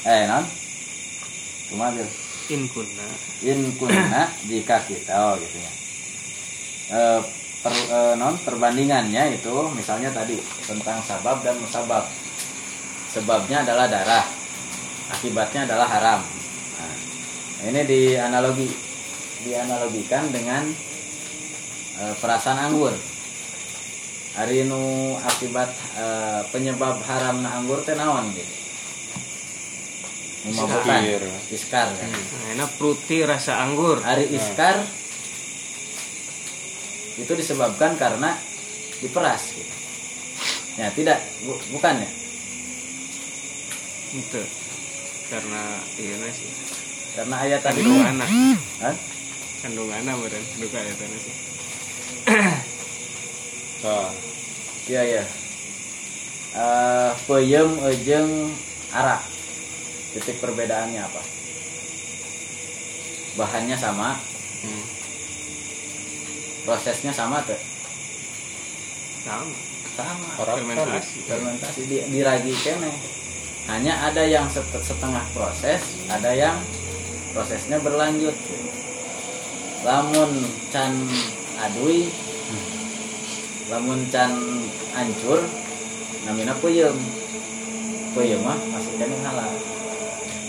[0.05, 0.45] Eh non?
[1.69, 2.09] Cuma Bil?
[2.49, 3.07] in kunna.
[3.41, 5.71] In kunna jika kita oh gitu ya.
[6.93, 6.99] E,
[7.65, 10.37] per, e, non perbandingannya itu misalnya tadi
[10.69, 12.05] tentang sabab dan musabab.
[13.09, 14.25] Sebabnya adalah darah
[15.09, 16.21] akibatnya adalah haram.
[16.21, 16.95] Nah,
[17.65, 18.69] ini dianalogi
[19.41, 20.69] dianalogikan dengan
[21.97, 22.93] e, perasaan anggur.
[24.37, 26.05] Hari nu akibat e,
[26.53, 28.53] penyebab haram anggur teh naon gitu.
[30.45, 31.25] Memabukkan Iskir.
[31.57, 34.05] iskar kan nah, enak fruity rasa anggur.
[34.05, 34.85] Hari iskar
[37.15, 38.35] itu disebabkan karena
[38.99, 39.73] diperas gitu.
[40.75, 42.09] Ya, tidak bu- bukan ya.
[44.15, 44.41] itu
[45.27, 45.61] karena
[45.99, 46.47] iya sih
[47.15, 48.15] Karena ayat tadi kandungan
[48.79, 48.95] Hah?
[49.59, 51.35] kandungan beren duka ya tanah sih
[53.83, 54.11] Tah.
[54.85, 55.23] Iya, iya.
[56.53, 58.53] Eh, peyem ejeng
[58.93, 59.17] arak.
[60.13, 61.21] Titik perbedaannya apa?
[63.33, 64.13] Bahannya sama,
[64.61, 64.83] Hmm.
[66.65, 67.57] Prosesnya sama tuh.
[69.23, 69.55] sama.
[69.95, 70.29] Sama.
[70.43, 71.23] Orang fermentasi.
[71.23, 71.81] Fermentasi.
[71.87, 72.91] Di, diragi kene.
[73.71, 76.59] Hanya ada yang set- setengah proses ada yang
[77.31, 78.35] prosesnya berlanjut.
[79.85, 80.31] Lamun
[80.73, 80.93] can
[81.61, 82.09] adui
[83.69, 84.33] lamun can
[84.93, 85.41] hancur
[86.27, 86.97] namina puyem.
[88.11, 89.53] Puyem mah pasti kan yang halal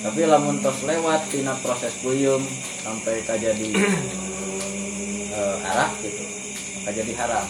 [0.07, 2.39] tapi lamun tos lewat tina proses puyem
[2.87, 3.75] sampai kajadi
[5.63, 6.25] arak gitu.
[6.81, 7.47] Maka jadi haram.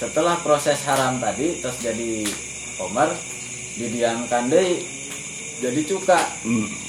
[0.00, 2.24] Setelah proses haram tadi terus jadi
[2.80, 3.12] komer
[3.76, 4.80] didiamkan deh
[5.60, 6.20] jadi cuka.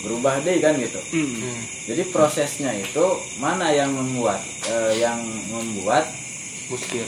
[0.08, 1.00] Berubah deh kan gitu.
[1.12, 1.60] Hmm.
[1.86, 3.06] jadi prosesnya itu
[3.44, 4.40] mana yang membuat
[4.72, 5.20] eh, yang
[5.52, 6.08] membuat
[6.72, 7.04] Muskir.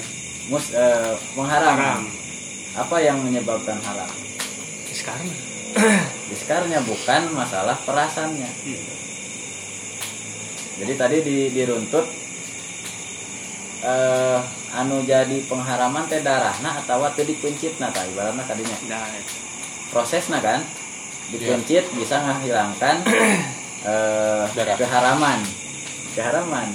[0.51, 1.79] mus eh, mengharam?
[1.79, 2.03] Haram.
[2.75, 4.11] Apa yang menyebabkan haram?
[4.91, 5.31] Sekarang
[6.27, 8.49] diskarnya bukan masalah perasannya.
[10.83, 12.05] Jadi tadi di, diruntut
[13.83, 14.39] eh,
[14.73, 19.05] anu jadi pengharaman teh darahna atau teu dipencitna tah ibaratna kadinya nah
[19.91, 20.63] prosesnya kan?
[21.29, 23.03] Dipencit bisa menghilangkan
[23.91, 24.75] eh, Darah.
[24.79, 25.39] keharaman.
[26.15, 26.67] Keharaman.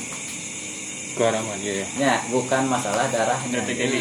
[1.16, 1.72] Keharaman ya.
[1.82, 1.86] ya.
[1.98, 3.58] ya bukan masalah darahnya.
[3.58, 4.00] Berarti jadi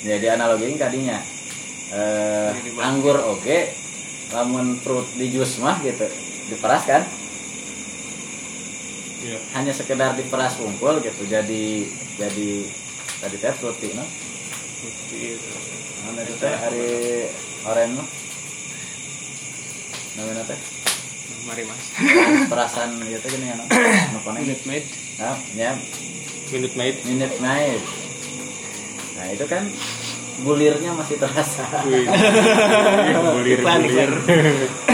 [0.00, 1.20] jadi analogiin kadinya
[1.92, 2.50] eh,
[2.80, 3.58] anggur oke
[4.30, 6.06] lamun fruit di jus mah gitu
[6.48, 7.02] diperas kan
[9.20, 9.38] Iya.
[9.52, 11.84] hanya sekedar diperas kumpul gitu jadi
[12.16, 12.50] jadi
[13.20, 14.04] tadi teh fruity no?
[14.80, 15.52] Bukti itu
[16.08, 16.88] mana itu teh hari
[17.68, 18.04] oren no?
[20.16, 20.60] Namanya teh
[21.44, 21.82] mari mas.
[22.48, 23.64] Perasan gitu gini ya no?
[24.40, 24.84] Minute maid.
[25.20, 25.72] Nah, ya.
[26.50, 26.96] Minute Maid.
[27.04, 27.80] minute maid.
[29.20, 29.68] Nah itu kan
[30.40, 31.68] gulirnya masih terasa.
[33.36, 34.10] Bulir bulir.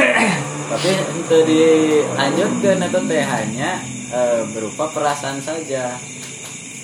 [0.70, 3.70] tapi itu dilanjutkan itu teh hanya
[4.12, 5.98] eh, berupa perasaan saja.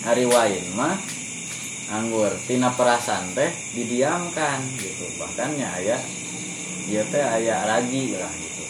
[0.03, 0.99] Hari wain mah
[1.95, 2.35] anggur.
[2.49, 5.07] Tina perasaan teh didiamkan gitu.
[5.19, 6.03] Bahkannya ayah
[6.91, 8.63] dia teh ayah ragi lah gitu.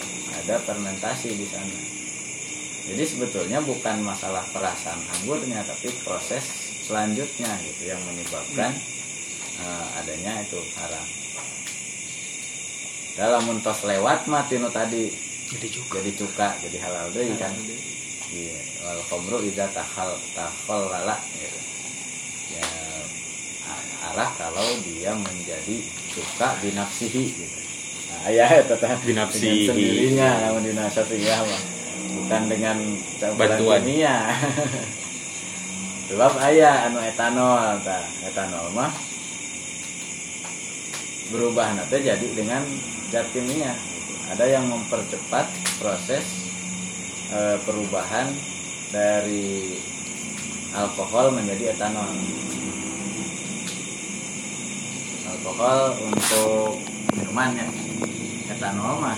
[0.45, 1.81] Ada fermentasi di sana.
[2.83, 6.43] Jadi sebetulnya bukan masalah perasaan anggurnya tapi proses
[6.83, 8.75] selanjutnya gitu yang menyebabkan
[9.63, 11.07] eh, adanya itu haram.
[13.13, 17.53] Dalam muntos lewat mah tinu tadi jadi juga jadi cuka jadi halal deh kan
[18.33, 21.61] iya wal khamru idza tahal tahal lala gitu.
[22.57, 22.67] ya
[24.13, 25.77] arah kalau dia menjadi
[26.11, 27.59] suka binafsihi gitu
[28.09, 29.69] nah, ya tetap Binafsihi.
[29.69, 31.63] sendirinya namun dinasatinya mah
[32.13, 32.77] bukan dengan
[33.21, 33.81] campuran Bantuan.
[33.85, 34.17] kimia
[36.11, 38.93] sebab ayah anu etanol ta etanol mah
[41.33, 42.65] berubah nanti jadi dengan
[43.13, 44.13] zat kimia gitu.
[44.33, 45.47] ada yang mempercepat
[45.81, 46.42] proses
[47.33, 48.29] eh, perubahan
[48.93, 49.81] dari
[50.77, 52.13] alkohol menjadi etanol.
[55.33, 55.81] Alkohol
[56.13, 56.79] untuk
[57.17, 57.69] minuman ya.
[58.53, 59.11] Etanol mah